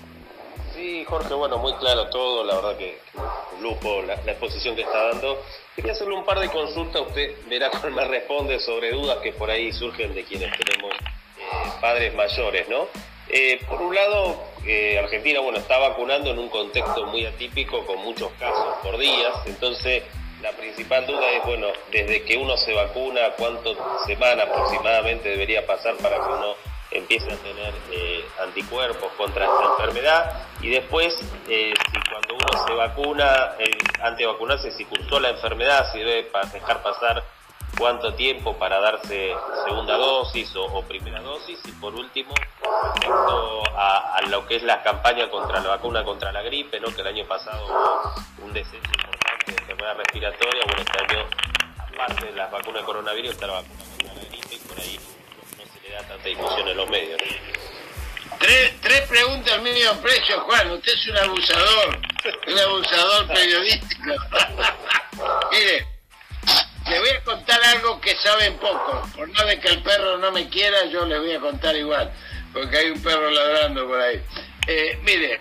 Sí, 0.77 1.07
Jorge, 1.09 1.33
bueno, 1.33 1.57
muy 1.57 1.73
claro 1.77 2.11
todo, 2.11 2.45
la 2.45 2.57
verdad 2.57 2.77
que, 2.77 2.99
un 3.57 3.63
lujo 3.63 4.03
la, 4.03 4.13
exposición 4.13 4.77
que 4.77 4.83
está 4.83 5.09
dando. 5.09 5.43
Quería 5.75 5.93
hacerle 5.93 6.15
un 6.15 6.25
par 6.27 6.39
de 6.39 6.51
consultas, 6.51 7.01
usted 7.01 7.35
verá 7.49 7.71
cómo 7.71 7.97
me 7.97 8.05
responde 8.05 8.61
sobre 8.61 8.91
dudas 8.91 9.17
que 9.23 9.33
por 9.33 9.51
ahí 9.51 9.73
surgen 9.73 10.15
de 10.15 10.25
quienes 10.25 10.53
tenemos 10.59 10.93
eh, 10.93 11.71
padres 11.81 12.15
mayores, 12.15 12.69
¿no? 12.69 12.89
Eh, 13.31 13.59
por 13.67 13.81
un 13.81 13.95
lado, 13.95 14.45
eh, 14.67 14.99
Argentina 14.99 15.41
bueno 15.41 15.59
está 15.59 15.79
vacunando 15.79 16.31
en 16.31 16.39
un 16.39 16.51
contexto 16.51 17.07
muy 17.07 17.25
atípico 17.25 17.87
con 17.87 17.97
muchos 18.01 18.31
casos 18.33 18.77
por 18.83 18.99
días, 18.99 19.33
entonces 19.47 20.03
la 20.43 20.51
principal 20.53 21.07
duda 21.07 21.31
es 21.31 21.45
bueno 21.47 21.69
desde 21.91 22.23
que 22.23 22.37
uno 22.37 22.55
se 22.59 22.75
vacuna 22.75 23.31
cuánto 23.39 23.75
semana 24.07 24.43
aproximadamente 24.43 25.31
debería 25.31 25.67
pasar 25.67 25.97
para 25.97 26.17
que 26.17 26.33
uno 26.33 26.55
empiece 26.91 27.33
a 27.33 27.37
tener 27.37 27.75
eh, 27.91 28.25
anticuerpos 28.43 29.13
contra 29.17 29.45
esta 29.45 29.65
enfermedad 29.73 30.47
y 30.61 30.71
después 30.71 31.15
si 31.17 31.75
cuando 32.11 32.35
uno 32.35 32.67
se 32.67 32.75
vacuna 32.75 33.55
antes 34.03 34.19
de 34.19 34.27
vacunarse 34.27 34.71
si 34.73 34.85
cursó 34.85 35.19
la 35.21 35.31
enfermedad 35.31 35.91
si 35.93 35.99
debe 35.99 36.31
dejar 36.53 36.83
pasar 36.83 37.25
cuánto 37.79 38.15
tiempo 38.15 38.57
para 38.57 38.81
darse 38.81 39.35
segunda 39.65 39.97
dosis 39.97 40.55
o, 40.57 40.83
primera 40.83 41.21
dosis 41.21 41.59
y 41.67 41.73
por 41.73 41.95
último 41.95 42.35
respecto 42.95 43.63
a, 43.77 44.21
lo 44.29 44.47
que 44.47 44.57
es 44.57 44.63
la 44.63 44.83
campaña 44.83 45.29
contra 45.31 45.61
la 45.61 45.69
vacuna 45.69 46.05
contra 46.05 46.33
la 46.33 46.43
gripe, 46.43 46.81
¿no? 46.81 46.93
que 46.95 47.03
el 47.03 47.07
año 47.07 47.25
pasado 47.27 47.65
hubo 47.65 48.47
un 48.47 48.53
descenso 48.53 48.91
importante 48.93 49.53
de 49.53 49.59
enfermedad 49.59 49.97
respiratoria, 49.99 50.63
bueno 50.67 50.83
este 50.83 51.15
año 51.15 51.27
aparte 51.95 52.27
de 52.27 52.33
las 52.33 52.51
vacunas 52.51 52.83
de 52.83 52.87
coronavirus 52.87 53.31
está 53.31 53.47
la 53.47 53.53
vacuna 53.55 53.85
contra 53.85 54.15
la 54.15 54.21
gripe 54.29 54.55
y 54.55 54.59
por 54.59 54.81
ahí 54.81 55.01
tanta 56.05 56.29
difusión 56.29 56.69
en 56.69 56.77
los 56.77 56.91
medios. 56.91 57.21
Tres, 58.39 59.03
preguntas 59.09 59.55
al 59.55 59.63
medio 59.63 59.95
precio, 60.01 60.41
Juan. 60.41 60.71
Usted 60.73 60.93
es 60.93 61.09
un 61.09 61.17
abusador, 61.17 62.01
un 62.47 62.59
abusador 62.59 63.27
periodístico. 63.29 64.11
Mire, 65.53 65.87
le 66.89 66.99
voy 67.01 67.09
a 67.09 67.25
contar 67.25 67.63
algo 67.65 68.01
que 68.01 68.15
saben 68.17 68.57
poco. 68.59 69.09
Por 69.15 69.29
no 69.29 69.45
de 69.47 69.59
que 69.59 69.69
el 69.69 69.83
perro 69.83 70.19
no 70.19 70.33
me 70.33 70.49
quiera, 70.49 70.85
yo 70.87 71.07
le 71.07 71.19
voy 71.19 71.33
a 71.33 71.41
contar 71.41 71.75
igual, 71.77 72.13
porque 72.53 72.77
hay 72.77 72.91
un 72.91 73.03
perro 73.03 73.31
ladrando 73.31 73.87
por 73.87 74.01
ahí. 74.01 74.23
Eh, 74.67 74.99
mire, 75.03 75.41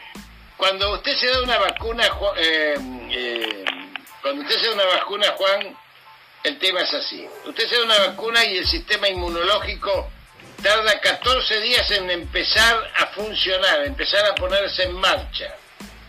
cuando 0.56 0.94
usted 0.94 1.16
se 1.18 1.28
da 1.28 1.42
una 1.42 1.58
vacuna, 1.58 2.06
eh, 2.38 2.78
eh, 3.12 3.66
cuando 4.22 4.42
usted 4.44 4.60
se 4.60 4.68
da 4.68 4.74
una 4.74 4.86
vacuna, 4.86 5.34
Juan, 5.38 5.78
el 6.44 6.60
tema 6.60 6.82
es 6.82 6.94
así. 6.94 7.28
Usted 7.46 7.68
se 7.68 7.76
da 7.76 7.84
una 7.84 8.00
vacuna 8.08 8.46
y 8.46 8.58
el 8.58 8.66
sistema 8.66 9.10
inmunológico 9.10 10.12
tarda 10.62 11.00
14 11.00 11.62
días 11.62 11.90
en 11.92 12.10
empezar 12.10 12.92
a 12.98 13.08
funcionar, 13.08 13.86
empezar 13.86 14.26
a 14.26 14.36
ponerse 14.36 14.84
en 14.84 14.94
marcha, 14.94 15.56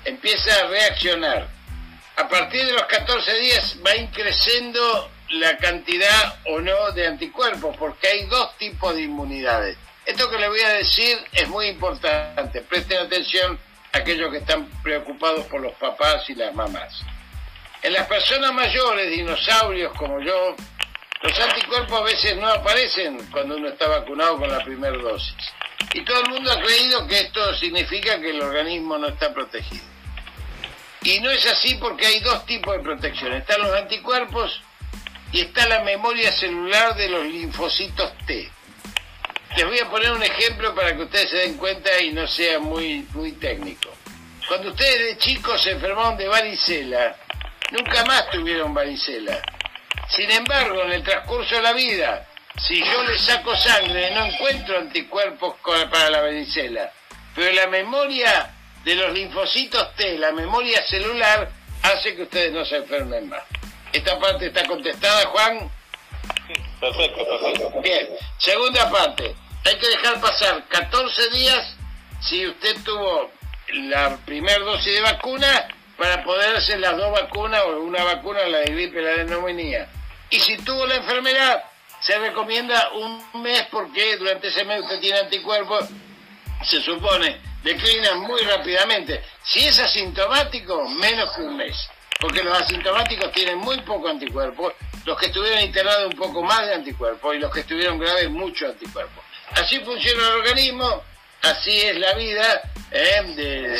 empieza 0.05 0.61
a 0.61 0.67
reaccionar. 0.69 1.49
A 2.17 2.29
partir 2.29 2.65
de 2.65 2.73
los 2.73 2.85
14 2.85 3.35
días 3.41 3.77
va 3.85 3.95
increciendo 3.95 5.11
la 5.31 5.57
cantidad 5.59 6.39
o 6.47 6.61
no 6.61 6.93
de 6.93 7.07
anticuerpos, 7.07 7.77
porque 7.77 8.09
hay 8.09 8.27
dos 8.27 8.57
tipos 8.59 8.95
de 8.95 9.03
inmunidades. 9.03 9.77
Esto 10.05 10.31
que 10.31 10.39
le 10.39 10.49
voy 10.49 10.61
a 10.61 10.71
decir 10.71 11.19
es 11.33 11.49
muy 11.49 11.67
importante. 11.67 12.61
Presten 12.63 12.99
atención 12.99 13.59
a 13.93 13.99
aquellos 13.99 14.31
que 14.31 14.39
están 14.39 14.67
preocupados 14.83 15.45
por 15.47 15.61
los 15.61 15.73
papás 15.75 16.29
y 16.31 16.35
las 16.35 16.55
mamás. 16.55 17.03
En 17.83 17.93
las 17.93 18.07
personas 18.07 18.53
mayores, 18.53 19.11
dinosaurios 19.11 19.93
como 19.95 20.21
yo, 20.21 20.57
los 21.23 21.39
anticuerpos 21.41 22.01
a 22.01 22.05
veces 22.05 22.37
no 22.37 22.49
aparecen 22.49 23.19
cuando 23.31 23.57
uno 23.57 23.69
está 23.69 23.89
vacunado 23.89 24.39
con 24.39 24.51
la 24.51 24.63
primera 24.63 24.97
dosis. 24.97 25.35
Y 25.95 26.05
todo 26.05 26.21
el 26.21 26.31
mundo 26.31 26.51
ha 26.53 26.61
creído 26.61 27.07
que 27.07 27.21
esto 27.21 27.55
significa 27.57 28.21
que 28.21 28.31
el 28.31 28.43
organismo 28.43 28.99
no 28.99 29.09
está 29.09 29.33
protegido. 29.33 29.85
Y 31.03 31.21
no 31.21 31.31
es 31.31 31.47
así 31.47 31.75
porque 31.77 32.07
hay 32.07 32.21
dos 32.21 32.45
tipos 32.47 32.77
de 32.77 32.83
protección. 32.83 33.33
Están 33.33 33.63
los 33.63 33.73
anticuerpos 33.73 34.61
y 35.33 35.41
está 35.41 35.67
la 35.69 35.83
memoria 35.85 36.33
celular 36.33 36.95
de 36.97 37.09
los 37.09 37.25
linfocitos 37.25 38.13
T. 38.27 38.51
Les 39.57 39.67
voy 39.67 39.79
a 39.79 39.89
poner 39.89 40.13
un 40.13 40.23
ejemplo 40.23 40.75
para 40.75 40.95
que 40.95 41.03
ustedes 41.05 41.31
se 41.31 41.37
den 41.37 41.57
cuenta 41.57 41.99
y 42.01 42.13
no 42.13 42.27
sea 42.27 42.59
muy, 42.59 43.07
muy 43.15 43.33
técnico. 43.33 43.91
Cuando 44.49 44.69
ustedes 44.69 44.99
de 44.99 45.19
chicos 45.19 45.63
se 45.63 45.73
enfermaron 45.73 46.17
de 46.17 46.29
varicela, 46.29 47.17
nunca 47.71 48.05
más 48.05 48.31
tuvieron 48.31 48.75
varicela. 48.75 49.41
Sin 50.09 50.31
embargo, 50.31 50.83
en 50.83 50.93
el 50.93 51.03
transcurso 51.03 51.57
de 51.57 51.63
la 51.63 51.73
vida, 51.73 52.27
si 52.67 52.83
yo 52.83 53.03
les 53.05 53.21
saco 53.21 53.55
sangre, 53.57 54.11
no 54.13 54.27
encuentro 54.27 54.79
anticuerpos 54.79 55.57
para 55.63 56.11
la 56.11 56.23
varicela. 56.23 56.91
Pero 57.35 57.53
la 57.53 57.67
memoria 57.67 58.55
de 58.85 58.95
los 58.95 59.13
linfocitos 59.13 59.95
T, 59.97 60.19
la 60.19 60.33
memoria 60.33 60.83
celular, 60.87 61.51
hace 61.83 62.15
que 62.17 62.23
ustedes 62.23 62.53
no 62.53 62.65
se 62.65 62.77
enfermen 62.77 63.29
más. 63.29 63.43
Esta 63.93 64.19
parte 64.19 64.47
está 64.47 64.65
contestada, 64.67 65.27
Juan. 65.27 65.71
Perfecto, 66.81 67.27
perfecto. 67.27 67.81
Bien. 67.83 68.09
Segunda 68.39 68.91
parte. 68.91 69.35
Hay 69.65 69.77
que 69.77 69.89
dejar 69.89 70.21
pasar 70.21 70.65
14 70.69 71.31
días 71.31 71.77
si 72.21 72.47
usted 72.47 72.77
tuvo 72.85 73.31
la 73.73 74.17
primera 74.25 74.59
dosis 74.61 74.95
de 74.95 75.01
vacuna 75.01 75.69
para 75.97 76.23
poder 76.25 76.57
hacer 76.57 76.79
las 76.81 76.97
dos 76.97 77.11
vacunas 77.13 77.63
o 77.63 77.81
una 77.81 78.05
vacuna, 78.05 78.47
la 78.47 78.59
de 78.59 78.73
gripe 78.73 79.01
y 79.01 79.05
la 79.05 79.11
de 79.11 79.25
neumonía. 79.25 79.89
Y 80.31 80.39
si 80.41 80.57
tuvo 80.59 80.87
la 80.87 80.97
enfermedad, 80.97 81.65
se 82.01 82.19
recomienda 82.19 82.91
un 82.93 83.43
mes 83.43 83.67
porque 83.71 84.17
durante 84.17 84.49
ese 84.49 84.65
mes 84.65 84.83
usted 84.83 85.01
tiene 85.01 85.19
anticuerpos, 85.21 85.87
se 86.63 86.81
supone, 86.81 87.41
declinan 87.63 88.21
muy 88.21 88.41
rápidamente. 88.43 89.23
Si 89.43 89.65
es 89.65 89.79
asintomático, 89.79 90.89
menos 90.89 91.33
que 91.35 91.43
un 91.43 91.57
mes, 91.57 91.89
porque 92.21 92.43
los 92.43 92.61
asintomáticos 92.61 93.33
tienen 93.33 93.59
muy 93.59 93.81
poco 93.83 94.09
anticuerpos, 94.09 94.75
los 95.05 95.19
que 95.19 95.27
estuvieron 95.27 95.61
internados 95.61 96.13
un 96.13 96.19
poco 96.19 96.43
más 96.43 96.67
de 96.67 96.75
anticuerpos 96.75 97.35
y 97.35 97.39
los 97.39 97.53
que 97.53 97.61
estuvieron 97.61 97.99
graves 97.99 98.29
mucho 98.31 98.67
anticuerpos. 98.67 99.25
Así 99.53 99.79
funciona 99.81 100.27
el 100.29 100.35
organismo, 100.35 101.03
así 101.43 101.81
es 101.81 101.97
la 101.99 102.15
vida, 102.15 102.63
¿eh? 102.91 103.79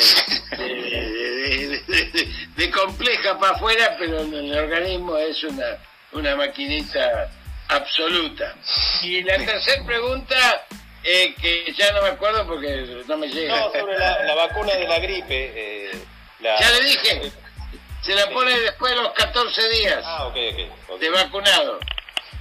de, 2.55 2.71
compleja 2.71 3.39
para 3.39 3.55
afuera, 3.55 3.95
pero 3.97 4.21
el 4.21 4.57
organismo 4.57 5.17
es 5.17 5.43
una, 5.43 5.77
una 6.11 6.35
maquinita 6.35 7.31
absoluta. 7.69 8.55
Y 9.01 9.23
la 9.23 9.37
tercera 9.37 9.83
pregunta, 9.85 10.65
eh, 11.03 11.33
que 11.39 11.73
ya 11.73 11.91
no 11.93 12.01
me 12.01 12.09
acuerdo 12.09 12.45
porque 12.47 13.03
no 13.07 13.17
me 13.17 13.27
llega. 13.27 13.59
No, 13.59 13.71
sobre 13.71 13.97
la, 13.97 14.35
vacuna 14.35 14.73
de 14.73 14.87
la 14.87 14.99
gripe. 14.99 15.51
Eh, 15.55 15.91
ya 16.41 16.71
le 16.71 16.81
dije, 16.81 17.31
se 18.01 18.15
la 18.15 18.29
pone 18.29 18.59
después 18.59 18.93
de 18.93 19.01
los 19.01 19.13
14 19.13 19.69
días 19.69 20.03
ah, 20.03 20.31
de 20.33 21.09
vacunado. 21.09 21.79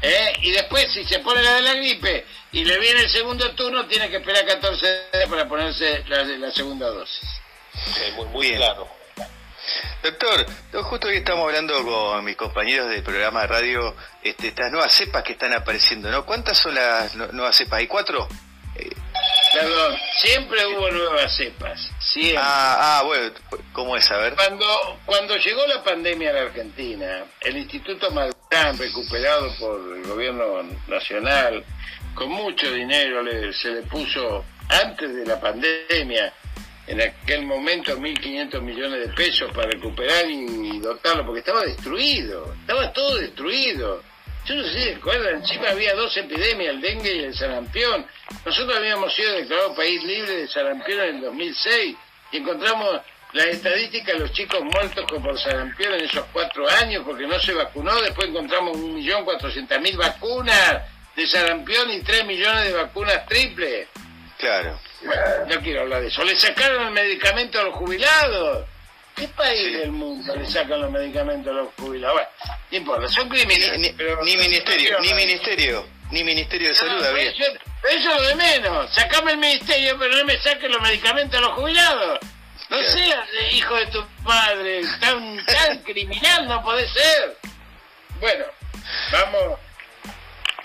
¿Eh? 0.07 0.33
Y 0.43 0.53
después, 0.53 0.87
si 0.93 1.05
se 1.05 1.19
pone 1.19 1.43
la 1.43 1.55
de 1.55 1.63
la 1.63 1.75
gripe 1.75 2.25
y 2.53 2.65
le 2.65 2.79
viene 2.79 3.01
el 3.01 3.11
segundo 3.11 3.51
turno, 3.57 3.87
tiene 3.87 4.09
que 4.09 4.19
esperar 4.19 4.47
14 4.47 4.87
días 5.13 5.29
para 5.29 5.49
ponerse 5.49 6.05
la, 6.07 6.23
la 6.23 6.51
segunda 6.53 6.87
dosis. 6.87 7.29
muy, 8.15 8.27
muy 8.27 8.55
claro. 8.55 8.89
Doctor, 10.05 10.47
justo 10.85 11.09
hoy 11.09 11.17
estamos 11.17 11.45
hablando 11.47 11.83
con 11.83 12.25
mis 12.25 12.37
compañeros 12.37 12.89
del 12.89 13.03
programa 13.03 13.41
de 13.41 13.47
radio, 13.49 13.97
este, 14.23 14.49
estas 14.49 14.71
nuevas 14.71 14.93
cepas 14.93 15.25
que 15.25 15.33
están 15.33 15.53
apareciendo, 15.53 16.09
¿no? 16.09 16.25
¿Cuántas 16.25 16.59
son 16.59 16.77
las 16.77 17.17
nuevas 17.17 17.57
cepas? 17.57 17.81
¿Hay 17.81 17.89
cuatro? 17.89 18.29
Perdón, 19.53 19.97
siempre 20.19 20.67
hubo 20.67 20.89
nuevas 20.91 21.35
cepas, 21.35 21.91
siempre. 21.99 22.39
Ah, 22.39 22.99
ah, 22.99 23.03
bueno, 23.05 23.33
¿cómo 23.73 23.97
es? 23.97 24.09
A 24.11 24.19
ver. 24.19 24.35
Cuando, 24.35 25.01
cuando 25.05 25.37
llegó 25.37 25.67
la 25.67 25.83
pandemia 25.83 26.31
a 26.31 26.33
la 26.35 26.41
Argentina, 26.43 27.25
el 27.41 27.57
Instituto 27.57 28.11
Recuperado 28.51 29.53
por 29.59 29.97
el 29.97 30.07
gobierno 30.07 30.63
nacional, 30.87 31.65
con 32.15 32.31
mucho 32.31 32.73
dinero 32.73 33.23
se 33.53 33.71
le 33.71 33.83
puso, 33.83 34.45
antes 34.69 35.15
de 35.15 35.27
la 35.27 35.41
pandemia, 35.41 36.33
en 36.87 37.01
aquel 37.01 37.45
momento 37.45 37.97
1.500 37.99 38.61
millones 38.63 39.09
de 39.09 39.15
pesos 39.15 39.51
para 39.53 39.69
recuperar 39.71 40.31
y 40.31 40.79
dotarlo, 40.79 41.27
porque 41.27 41.41
estaba 41.41 41.63
destruido, 41.63 42.55
estaba 42.61 42.93
todo 42.93 43.17
destruido. 43.17 44.03
Yo 44.47 44.55
no 44.55 44.63
sé 44.63 44.73
si 44.73 44.95
recuerdan, 44.95 45.37
encima 45.37 45.71
había 45.71 45.95
dos 45.95 46.17
epidemias, 46.17 46.75
el 46.75 46.81
dengue 46.81 47.17
y 47.17 47.25
el 47.25 47.35
sarampión. 47.35 48.07
Nosotros 48.45 48.79
habíamos 48.79 49.13
sido 49.13 49.33
declarados 49.33 49.77
país 49.77 50.03
libre 50.05 50.37
de 50.37 50.49
sarampión 50.49 51.01
en 51.01 51.17
el 51.17 51.21
2006 51.23 51.97
y 52.31 52.37
encontramos 52.37 53.01
las 53.37 53.47
estadísticas 53.49 54.15
de 54.15 54.21
los 54.21 54.33
chicos 54.33 54.65
muertos 54.65 55.05
por 55.05 55.39
sarampión 55.39 55.93
en 55.95 56.05
esos 56.07 56.25
cuatro 56.33 56.69
años 56.69 57.03
porque 57.05 57.27
no 57.27 57.39
se 57.39 57.53
vacunó. 57.53 57.95
Después 58.01 58.29
encontramos 58.29 58.77
1.400.000 58.79 59.97
vacunas 59.97 60.83
de 61.15 61.27
sarampión 61.27 61.91
y 61.91 62.01
3 62.01 62.25
millones 62.25 62.65
de 62.65 62.73
vacunas 62.73 63.27
triples. 63.27 63.89
Claro. 64.39 64.79
No 65.49 65.61
quiero 65.61 65.83
hablar 65.83 66.01
de 66.01 66.09
eso. 66.09 66.25
Le 66.25 66.35
sacaron 66.35 66.87
el 66.87 66.93
medicamento 66.93 67.61
a 67.61 67.65
los 67.65 67.75
jubilados. 67.75 68.67
¿Qué 69.15 69.29
país 69.29 69.79
del 69.79 69.93
mundo 69.93 70.35
le 70.35 70.47
sacan 70.47 70.81
los 70.81 70.91
medicamentos 70.91 71.51
a 71.51 71.57
los 71.57 71.69
jubilados? 71.75 72.17
Bueno, 72.17 72.29
no 72.71 72.77
importa, 72.77 73.09
son 73.09 73.29
criminales. 73.29 73.79
Ni, 73.79 73.91
ni 73.91 74.37
ministerio, 74.37 74.99
ni 75.01 75.13
ministerio, 75.15 75.87
ni 76.11 76.25
ministerio 76.25 76.69
de 76.69 76.75
salud 76.75 77.03
había. 77.05 77.31
Eso, 77.31 77.45
eso 77.45 77.59
es 77.91 78.05
lo 78.05 78.23
de 78.29 78.35
menos. 78.35 78.95
Sacame 78.95 79.33
el 79.33 79.39
ministerio, 79.39 79.97
pero 79.99 80.17
no 80.17 80.25
me 80.25 80.39
saquen 80.39 80.71
los 80.71 80.83
medicamentos 80.83 81.39
a 81.39 81.43
los 81.43 81.53
jubilados. 81.53 82.19
No 82.69 82.83
seas 82.83 83.29
hijo 83.53 83.75
de 83.77 83.87
tu 83.87 84.05
padre, 84.25 84.83
tan, 85.01 85.45
tan 85.47 85.79
criminal 85.85 86.49
no 86.49 86.63
puede 86.63 86.89
ser. 86.89 87.37
Bueno, 88.21 88.45
vamos, 89.13 89.59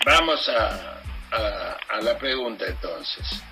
vamos 0.04 0.48
a, 0.48 1.00
a, 1.30 1.78
a 1.90 2.00
la 2.00 2.18
pregunta 2.18 2.64
entonces. 2.66 3.42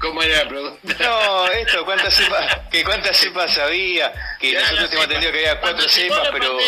¿Cómo 0.00 0.22
era 0.22 0.44
la 0.44 0.48
pregunta? 0.48 0.94
No, 1.00 1.46
esto, 1.48 1.84
¿cuántas 1.84 2.14
cepas, 2.14 2.60
que 2.70 2.84
cuántas 2.84 3.16
cepas 3.16 3.58
había? 3.58 4.12
Que 4.38 4.54
nosotros 4.54 4.92
hemos 4.92 5.04
entendido 5.04 5.32
que 5.32 5.38
había 5.38 5.60
cuatro 5.60 5.88
cepas, 5.88 6.28
pero... 6.32 6.58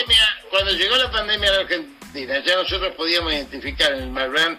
cuando 0.51 0.73
llegó 0.73 0.97
la 0.97 1.11
pandemia 1.11 1.49
a 1.49 1.53
la 1.53 1.61
Argentina, 1.61 2.39
ya 2.45 2.57
nosotros 2.57 2.95
podíamos 2.97 3.33
identificar 3.33 3.93
en 3.93 4.03
el 4.03 4.11
Marbrand 4.11 4.59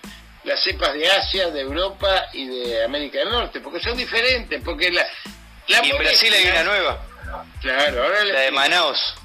las 0.50 0.64
cepas 0.64 0.94
de 0.94 1.08
Asia, 1.08 1.50
de 1.52 1.62
Europa 1.62 2.26
y 2.34 2.48
de 2.48 2.84
América 2.84 3.20
del 3.20 3.30
Norte, 3.30 3.62
porque 3.62 3.80
son 3.80 3.96
diferentes, 3.96 4.62
porque 4.64 4.92
la... 4.92 5.06
la 5.68 5.86
y 5.86 5.92
en 5.92 5.98
Brasil 5.98 6.34
hay 6.34 6.50
una 6.50 6.64
nueva. 6.64 7.06
Claro, 7.62 8.04
ahora... 8.04 8.24
La 8.26 8.40
de 8.42 8.52
Manaus. 8.52 9.16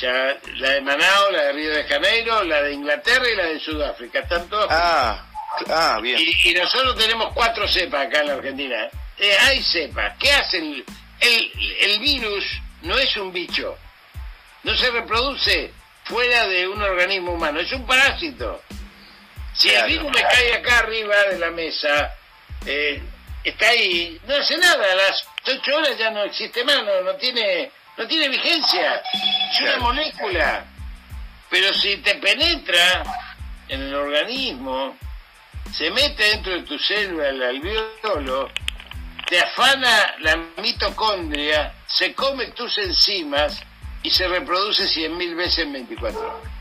Ya, 0.00 0.36
la 0.58 0.70
de 0.70 0.80
Manaus, 0.82 1.32
la 1.32 1.42
de 1.44 1.52
Río 1.52 1.70
de 1.70 1.84
Janeiro, 1.84 2.44
la 2.44 2.62
de 2.62 2.72
Inglaterra 2.72 3.28
y 3.28 3.36
la 3.36 3.44
de 3.44 3.60
Sudáfrica, 3.60 4.20
están 4.20 4.48
todas... 4.48 4.68
Ah, 4.70 5.26
Ah, 5.68 5.98
bien. 6.02 6.20
Y, 6.20 6.54
nosotros 6.54 6.96
tenemos 6.96 7.32
cuatro 7.32 7.66
cepas 7.68 8.06
acá 8.06 8.20
en 8.20 8.26
la 8.26 8.34
Argentina. 8.34 8.88
Eh, 9.18 9.36
hay 9.40 9.62
cepas. 9.62 10.14
¿Qué 10.18 10.30
hacen? 10.32 10.84
El, 11.20 11.52
el 11.80 11.98
virus 12.00 12.44
no 12.82 12.96
es 12.98 13.16
un 13.16 13.32
bicho. 13.32 13.76
No 14.64 14.76
se 14.76 14.90
reproduce 14.90 15.72
fuera 16.04 16.46
de 16.46 16.68
un 16.68 16.82
organismo 16.82 17.32
humano. 17.32 17.60
Es 17.60 17.72
un 17.72 17.86
parásito. 17.86 18.62
Si 19.56 19.70
el 19.70 19.86
virus 19.86 20.10
me 20.10 20.22
cae 20.22 20.54
acá 20.54 20.80
arriba 20.80 21.16
de 21.30 21.38
la 21.38 21.50
mesa, 21.50 22.14
eh, 22.66 23.02
está 23.42 23.68
ahí, 23.68 24.20
no 24.26 24.36
hace 24.36 24.58
nada. 24.58 24.92
A 24.92 24.94
las 24.94 25.26
ocho 25.46 25.76
horas 25.76 25.96
ya 25.96 26.10
no 26.10 26.24
existe 26.24 26.62
más, 26.64 26.82
no, 26.84 27.14
tiene, 27.14 27.70
no 27.96 28.06
tiene 28.06 28.28
vigencia. 28.28 29.02
Es 29.52 29.60
una 29.60 29.78
molécula. 29.78 30.64
Pero 31.48 31.72
si 31.72 31.96
te 31.98 32.16
penetra 32.16 33.02
en 33.68 33.82
el 33.82 33.94
organismo, 33.94 34.96
se 35.72 35.90
mete 35.90 36.24
dentro 36.24 36.52
de 36.52 36.62
tu 36.62 36.78
célula 36.78 37.28
el 37.28 37.42
alveolo, 37.42 38.50
te 39.26 39.40
afana 39.40 40.16
la 40.20 40.36
mitocondria, 40.60 41.72
se 41.86 42.14
come 42.14 42.48
tus 42.48 42.76
enzimas 42.78 43.62
y 44.02 44.10
se 44.10 44.28
reproduce 44.28 44.84
100.000 44.84 45.36
veces 45.36 45.58
en 45.60 45.72
24 45.72 46.20
horas. 46.20 46.55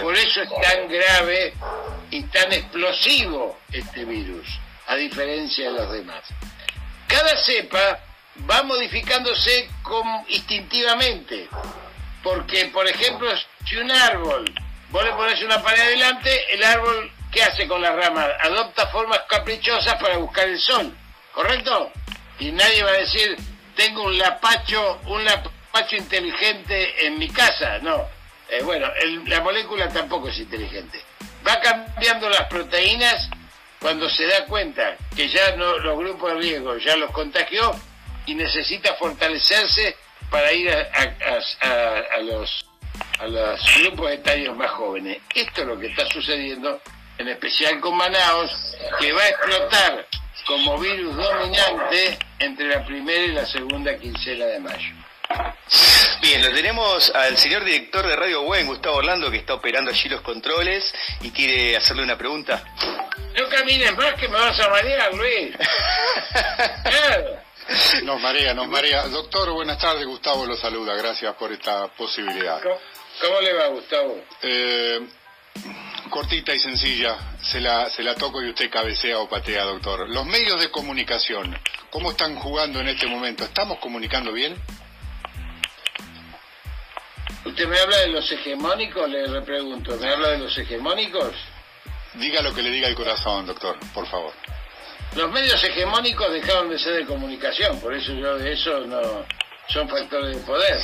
Por 0.00 0.16
eso 0.16 0.42
es 0.42 0.48
tan 0.62 0.88
grave 0.88 1.54
y 2.10 2.22
tan 2.24 2.52
explosivo 2.52 3.58
este 3.72 4.04
virus, 4.04 4.46
a 4.86 4.96
diferencia 4.96 5.70
de 5.70 5.78
los 5.78 5.92
demás. 5.92 6.22
Cada 7.06 7.36
cepa 7.36 8.00
va 8.50 8.62
modificándose 8.62 9.68
instintivamente, 10.28 11.48
porque, 12.22 12.66
por 12.66 12.88
ejemplo, 12.88 13.30
si 13.66 13.76
un 13.76 13.90
árbol, 13.90 14.44
vos 14.90 15.04
le 15.04 15.12
pones 15.12 15.42
una 15.42 15.62
pared 15.62 15.80
adelante, 15.80 16.54
el 16.54 16.64
árbol 16.64 17.12
¿qué 17.36 17.42
hace 17.42 17.68
con 17.68 17.82
las 17.82 17.94
ramas? 17.94 18.30
Adopta 18.40 18.86
formas 18.86 19.20
caprichosas 19.28 20.00
para 20.00 20.16
buscar 20.16 20.48
el 20.48 20.58
sol, 20.58 20.96
¿correcto? 21.32 21.92
Y 22.38 22.50
nadie 22.50 22.82
va 22.82 22.90
a 22.90 22.98
decir, 22.98 23.36
tengo 23.74 24.04
un 24.04 24.16
lapacho, 24.16 25.00
un 25.06 25.22
lapacho 25.22 25.96
inteligente 25.96 27.06
en 27.06 27.18
mi 27.18 27.28
casa, 27.28 27.78
no. 27.82 28.15
Eh, 28.48 28.62
bueno, 28.62 28.86
la 29.26 29.40
molécula 29.40 29.88
tampoco 29.88 30.28
es 30.28 30.38
inteligente. 30.38 31.00
Va 31.46 31.60
cambiando 31.60 32.28
las 32.28 32.46
proteínas 32.46 33.28
cuando 33.80 34.08
se 34.08 34.26
da 34.26 34.44
cuenta 34.46 34.96
que 35.14 35.28
ya 35.28 35.56
los 35.56 35.98
grupos 35.98 36.34
de 36.34 36.40
riesgo 36.40 36.76
ya 36.78 36.96
los 36.96 37.10
contagió 37.10 37.72
y 38.26 38.34
necesita 38.34 38.94
fortalecerse 38.94 39.96
para 40.30 40.52
ir 40.52 40.70
a, 40.70 42.18
los, 42.20 42.66
a 43.18 43.26
los 43.26 43.60
grupos 43.80 44.10
etarios 44.10 44.56
más 44.56 44.70
jóvenes. 44.72 45.18
Esto 45.34 45.62
es 45.62 45.66
lo 45.66 45.78
que 45.78 45.86
está 45.88 46.08
sucediendo 46.10 46.80
en 47.18 47.28
especial 47.28 47.80
con 47.80 47.96
Manaus, 47.96 48.50
que 48.98 49.12
va 49.12 49.22
a 49.22 49.28
explotar 49.28 50.06
como 50.46 50.78
virus 50.78 51.16
dominante 51.16 52.18
entre 52.38 52.68
la 52.68 52.84
primera 52.84 53.22
y 53.22 53.32
la 53.32 53.46
segunda 53.46 53.96
quincena 53.96 54.46
de 54.46 54.60
mayo. 54.60 55.05
Bien, 56.20 56.42
lo 56.42 56.52
tenemos 56.52 57.10
al 57.14 57.36
señor 57.36 57.64
director 57.64 58.06
de 58.06 58.16
Radio 58.16 58.42
Buen, 58.42 58.66
Gustavo 58.66 58.96
Orlando, 58.96 59.30
que 59.30 59.36
está 59.38 59.54
operando 59.54 59.90
allí 59.90 60.08
los 60.08 60.22
controles 60.22 60.92
y 61.20 61.30
quiere 61.30 61.76
hacerle 61.76 62.02
una 62.02 62.18
pregunta. 62.18 62.64
No 63.38 63.48
camines 63.48 63.96
más 63.96 64.14
que 64.14 64.26
me 64.28 64.34
vas 64.34 64.58
a 64.58 64.68
marear, 64.68 65.14
Luis. 65.14 65.54
Nos 68.04 68.20
marea, 68.20 68.54
nos 68.54 68.68
marea. 68.68 69.08
Doctor, 69.08 69.50
buenas 69.50 69.78
tardes, 69.78 70.06
Gustavo 70.06 70.46
lo 70.46 70.56
saluda, 70.56 70.94
gracias 70.94 71.34
por 71.34 71.50
esta 71.50 71.88
posibilidad. 71.88 72.60
¿Cómo, 72.62 73.40
le 73.40 73.52
va, 73.54 73.66
Gustavo? 73.66 74.20
Eh, 74.42 75.00
cortita 76.08 76.54
y 76.54 76.60
sencilla, 76.60 77.16
se 77.42 77.60
la, 77.60 77.90
se 77.90 78.04
la 78.04 78.14
toco 78.14 78.40
y 78.42 78.50
usted 78.50 78.70
cabecea 78.70 79.18
o 79.18 79.28
patea, 79.28 79.64
doctor. 79.64 80.08
Los 80.08 80.24
medios 80.26 80.60
de 80.60 80.70
comunicación, 80.70 81.58
¿cómo 81.90 82.12
están 82.12 82.36
jugando 82.36 82.80
en 82.80 82.88
este 82.88 83.06
momento? 83.06 83.44
¿Estamos 83.44 83.78
comunicando 83.78 84.32
bien? 84.32 84.56
Usted 87.56 87.70
me 87.70 87.78
habla 87.78 87.96
de 88.00 88.08
los 88.08 88.30
hegemónicos, 88.30 89.08
le 89.08 89.26
repregunto, 89.28 89.96
¿me 89.96 90.10
habla 90.10 90.28
de 90.32 90.38
los 90.40 90.58
hegemónicos? 90.58 91.32
Diga 92.12 92.42
lo 92.42 92.52
que 92.52 92.60
le 92.60 92.68
diga 92.68 92.86
el 92.86 92.94
corazón, 92.94 93.46
doctor, 93.46 93.78
por 93.94 94.06
favor. 94.08 94.34
Los 95.14 95.32
medios 95.32 95.64
hegemónicos 95.64 96.30
dejaron 96.34 96.68
de 96.68 96.78
ser 96.78 96.96
de 96.96 97.06
comunicación, 97.06 97.80
por 97.80 97.94
eso 97.94 98.12
yo 98.12 98.36
de 98.36 98.52
eso 98.52 98.80
no 98.80 99.00
son 99.70 99.88
factores 99.88 100.36
de 100.36 100.42
poder. 100.42 100.78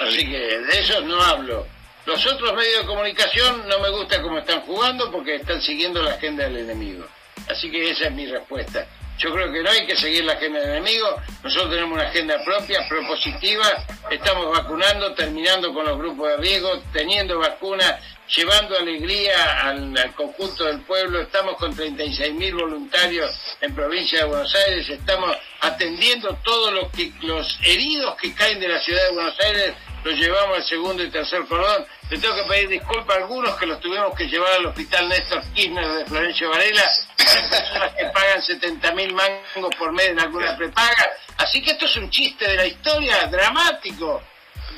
Así 0.00 0.28
que 0.28 0.58
de 0.58 0.80
esos 0.80 1.04
no 1.04 1.22
hablo. 1.22 1.64
Los 2.06 2.26
otros 2.26 2.52
medios 2.52 2.80
de 2.80 2.86
comunicación 2.86 3.68
no 3.68 3.78
me 3.78 3.90
gusta 3.90 4.20
cómo 4.20 4.38
están 4.38 4.62
jugando 4.62 5.12
porque 5.12 5.36
están 5.36 5.62
siguiendo 5.62 6.02
la 6.02 6.14
agenda 6.14 6.42
del 6.42 6.56
enemigo. 6.56 7.06
Así 7.48 7.70
que 7.70 7.90
esa 7.90 8.06
es 8.06 8.12
mi 8.12 8.26
respuesta. 8.26 8.84
Yo 9.18 9.32
creo 9.32 9.50
que 9.50 9.62
no 9.62 9.70
hay 9.70 9.86
que 9.86 9.96
seguir 9.96 10.24
la 10.24 10.34
agenda 10.34 10.60
del 10.60 10.70
enemigo. 10.70 11.16
Nosotros 11.42 11.70
tenemos 11.70 11.98
una 11.98 12.08
agenda 12.08 12.36
propia, 12.44 12.86
propositiva. 12.86 13.66
Estamos 14.10 14.50
vacunando, 14.52 15.14
terminando 15.14 15.72
con 15.72 15.86
los 15.86 15.96
grupos 15.96 16.28
de 16.28 16.36
riesgo, 16.36 16.82
teniendo 16.92 17.38
vacunas, 17.38 17.94
llevando 18.28 18.76
alegría 18.76 19.62
al, 19.62 20.14
conjunto 20.14 20.64
del 20.64 20.82
pueblo. 20.82 21.20
Estamos 21.22 21.56
con 21.56 21.74
36.000 21.74 22.60
voluntarios 22.60 23.30
en 23.62 23.74
provincia 23.74 24.18
de 24.18 24.24
Buenos 24.26 24.54
Aires. 24.54 24.86
Estamos 24.90 25.34
atendiendo 25.62 26.36
todos 26.44 26.74
los, 26.74 27.58
heridos 27.64 28.16
que 28.16 28.34
caen 28.34 28.60
de 28.60 28.68
la 28.68 28.80
ciudad 28.80 29.02
de 29.08 29.14
Buenos 29.14 29.40
Aires. 29.40 29.74
Los 30.04 30.14
llevamos 30.14 30.58
al 30.58 30.64
segundo 30.64 31.02
y 31.02 31.10
tercer 31.10 31.42
cordón. 31.46 31.86
Le 32.10 32.18
tengo 32.18 32.36
que 32.36 32.42
pedir 32.42 32.68
disculpas 32.68 33.16
a 33.16 33.20
algunos 33.20 33.56
que 33.56 33.66
los 33.66 33.80
tuvimos 33.80 34.14
que 34.14 34.28
llevar 34.28 34.52
al 34.58 34.66
hospital 34.66 35.08
Néstor 35.08 35.42
Kirchner 35.54 35.88
de 35.88 36.04
Florencio 36.04 36.50
Varela 36.50 36.84
personas 37.34 37.92
que 37.94 38.04
pagan 38.06 38.42
70 38.42 38.92
mil 38.92 39.14
mangos 39.14 39.74
por 39.78 39.92
mes 39.92 40.08
en 40.08 40.20
alguna 40.20 40.56
prepaga. 40.56 41.10
Así 41.38 41.62
que 41.62 41.72
esto 41.72 41.86
es 41.86 41.96
un 41.96 42.10
chiste 42.10 42.48
de 42.48 42.56
la 42.56 42.66
historia, 42.66 43.26
dramático, 43.26 44.22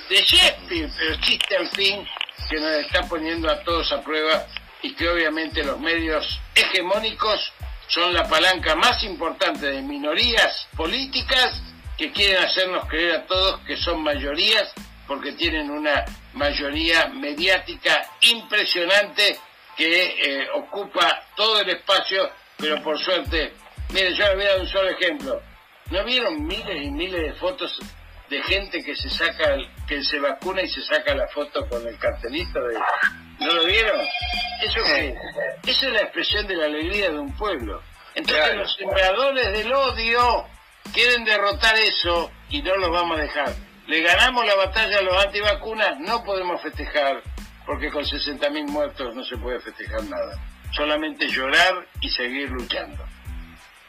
de 0.09 0.17
Shakespeare, 0.17 0.91
pero 0.97 1.21
chiste 1.21 1.57
al 1.57 1.69
fin 1.69 2.07
que 2.49 2.59
nos 2.59 2.73
está 2.73 3.03
poniendo 3.03 3.51
a 3.51 3.63
todos 3.63 3.93
a 3.93 4.03
prueba 4.03 4.47
y 4.83 4.95
que 4.95 5.09
obviamente 5.09 5.63
los 5.63 5.79
medios 5.79 6.41
hegemónicos 6.55 7.53
son 7.89 8.13
la 8.15 8.27
palanca 8.29 8.75
más 8.75 9.03
importante 9.05 9.67
de 9.67 9.83
minorías 9.83 10.69
políticas 10.77 11.61
que 11.97 12.13
quieren 12.13 12.45
hacernos 12.45 12.87
creer 12.87 13.17
a 13.17 13.27
todos 13.27 13.61
que 13.61 13.77
son 13.77 14.03
mayorías 14.03 14.73
porque 15.07 15.33
tienen 15.33 15.71
una 15.71 16.05
mayoría 16.35 17.09
mediática 17.09 18.07
impresionante 18.21 19.41
que 19.79 20.41
eh, 20.43 20.49
ocupa 20.55 21.23
todo 21.37 21.61
el 21.61 21.71
espacio, 21.71 22.29
pero 22.57 22.83
por 22.83 22.99
suerte, 22.99 23.53
miren, 23.91 24.13
yo 24.15 24.25
les 24.25 24.35
voy 24.35 24.45
a 24.45 24.49
dar 24.49 24.61
un 24.61 24.67
solo 24.67 24.91
ejemplo. 24.91 25.41
¿No 25.91 26.05
vieron 26.05 26.45
miles 26.45 26.83
y 26.83 26.91
miles 26.91 27.23
de 27.23 27.33
fotos 27.35 27.79
de 28.29 28.43
gente 28.43 28.83
que 28.83 28.95
se 28.97 29.09
saca, 29.09 29.57
que 29.87 30.03
se 30.03 30.19
vacuna 30.19 30.63
y 30.63 30.69
se 30.69 30.83
saca 30.83 31.15
la 31.15 31.29
foto 31.29 31.67
con 31.69 31.87
el 31.87 31.97
cartelito 31.97 32.61
de... 32.61 32.79
¿No 33.39 33.55
lo 33.55 33.65
vieron? 33.65 34.01
Eso, 34.61 34.83
que, 34.85 35.15
eso 35.65 35.87
es 35.87 35.93
la 35.93 36.01
expresión 36.03 36.47
de 36.49 36.57
la 36.57 36.67
alegría 36.67 37.11
de 37.11 37.19
un 37.19 37.35
pueblo. 37.37 37.81
Entonces 38.17 38.57
los 38.57 38.75
sembradores 38.75 39.53
del 39.53 39.73
odio 39.73 40.45
quieren 40.93 41.25
derrotar 41.25 41.79
eso 41.79 42.33
y 42.51 42.61
no 42.63 42.75
los 42.77 42.91
vamos 42.91 43.17
a 43.17 43.23
dejar. 43.23 43.55
Le 43.87 44.03
ganamos 44.03 44.45
la 44.45 44.57
batalla 44.57 44.99
a 44.99 45.03
los 45.03 45.25
antivacunas, 45.25 45.99
no 46.01 46.25
podemos 46.25 46.61
festejar 46.61 47.23
porque 47.69 47.91
con 47.91 48.03
60.000 48.03 48.67
muertos 48.69 49.15
no 49.15 49.23
se 49.23 49.37
puede 49.37 49.61
festejar 49.61 50.03
nada. 50.05 50.43
Solamente 50.73 51.29
llorar 51.29 51.87
y 52.01 52.09
seguir 52.09 52.49
luchando. 52.49 53.05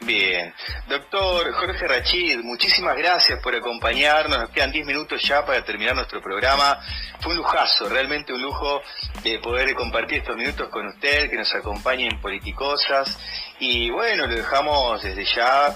Bien. 0.00 0.52
Doctor 0.86 1.50
Jorge 1.52 1.88
Rachid, 1.88 2.40
muchísimas 2.40 2.94
gracias 2.98 3.40
por 3.42 3.54
acompañarnos. 3.54 4.38
Nos 4.38 4.50
quedan 4.50 4.70
10 4.70 4.86
minutos 4.86 5.22
ya 5.22 5.46
para 5.46 5.64
terminar 5.64 5.94
nuestro 5.94 6.20
programa. 6.20 6.78
Fue 7.20 7.32
un 7.32 7.38
lujazo, 7.38 7.88
realmente 7.88 8.34
un 8.34 8.42
lujo 8.42 8.82
de 9.22 9.38
poder 9.38 9.74
compartir 9.74 10.18
estos 10.18 10.36
minutos 10.36 10.68
con 10.68 10.86
usted, 10.86 11.30
que 11.30 11.36
nos 11.36 11.54
acompañe 11.54 12.06
en 12.06 12.20
Politicosas. 12.20 13.18
Y 13.60 13.88
bueno, 13.88 14.26
lo 14.26 14.34
dejamos 14.36 15.02
desde 15.02 15.24
ya 15.24 15.74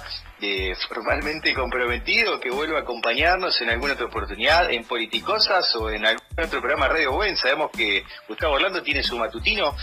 formalmente 0.89 1.55
comprometido 1.55 2.41
que 2.41 2.51
vuelva 2.51 2.79
a 2.79 2.83
acompañarnos 2.83 3.61
en 3.63 3.71
alguna 3.71 3.95
otra 3.95 4.07
oportunidad, 4.07 4.71
en 4.71 4.85
Politicosas 4.85 5.75
o 5.77 5.91
en 5.91 6.05
algún 6.05 6.27
otro 6.33 6.61
programa 6.61 6.89
Radio 6.89 7.13
Buen. 7.13 7.37
Sabemos 7.37 7.71
que 7.71 8.05
Gustavo 8.29 8.55
Orlando 8.55 8.83
tiene 8.83 9.03
su 9.03 9.17
matutino 9.17 9.75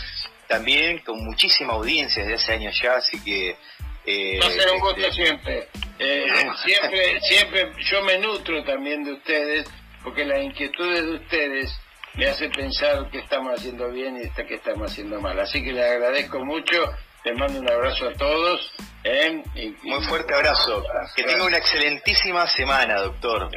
también 0.46 0.98
con 0.98 1.24
muchísima 1.24 1.72
audiencia 1.72 2.22
desde 2.22 2.34
hace 2.34 2.52
años 2.52 2.80
ya, 2.80 2.96
así 2.96 3.22
que... 3.22 3.56
Eh, 4.04 4.38
Va 4.40 4.46
a 4.46 4.50
ser 4.50 4.70
un 4.72 4.80
gusto 4.80 5.00
este, 5.00 5.12
siempre. 5.12 5.68
Eh, 5.98 6.26
siempre. 6.64 7.20
Siempre 7.20 7.72
yo 7.84 8.02
me 8.02 8.18
nutro 8.18 8.62
también 8.64 9.04
de 9.04 9.12
ustedes, 9.12 9.66
porque 10.02 10.24
las 10.24 10.42
inquietudes 10.42 11.04
de 11.04 11.14
ustedes 11.14 11.80
me 12.14 12.26
hacen 12.26 12.50
pensar 12.50 13.08
que 13.10 13.18
estamos 13.18 13.58
haciendo 13.58 13.90
bien 13.90 14.16
y 14.16 14.28
que 14.44 14.54
estamos 14.54 14.90
haciendo 14.90 15.20
mal. 15.20 15.38
Así 15.38 15.62
que 15.62 15.72
les 15.72 15.84
agradezco 15.84 16.44
mucho 16.44 16.92
les 17.24 17.38
mando 17.38 17.60
un 17.60 17.70
abrazo 17.70 18.08
a 18.08 18.12
todos. 18.14 18.72
¿eh? 19.04 19.42
Muy 19.82 20.04
fuerte 20.04 20.34
abrazo. 20.34 20.82
Que 21.14 21.24
tenga 21.24 21.44
una 21.44 21.58
excelentísima 21.58 22.46
semana, 22.48 23.00
doctor. 23.00 23.48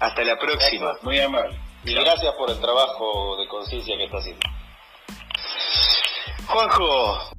Hasta 0.00 0.22
la 0.22 0.38
próxima. 0.38 0.94
Muy 1.02 1.18
amable. 1.20 1.58
Y 1.84 1.94
gracias 1.94 2.34
por 2.34 2.50
el 2.50 2.60
trabajo 2.60 3.36
de 3.40 3.48
conciencia 3.48 3.96
que 3.96 4.04
está 4.04 4.18
haciendo. 4.18 4.46
Juanjo. 6.46 7.37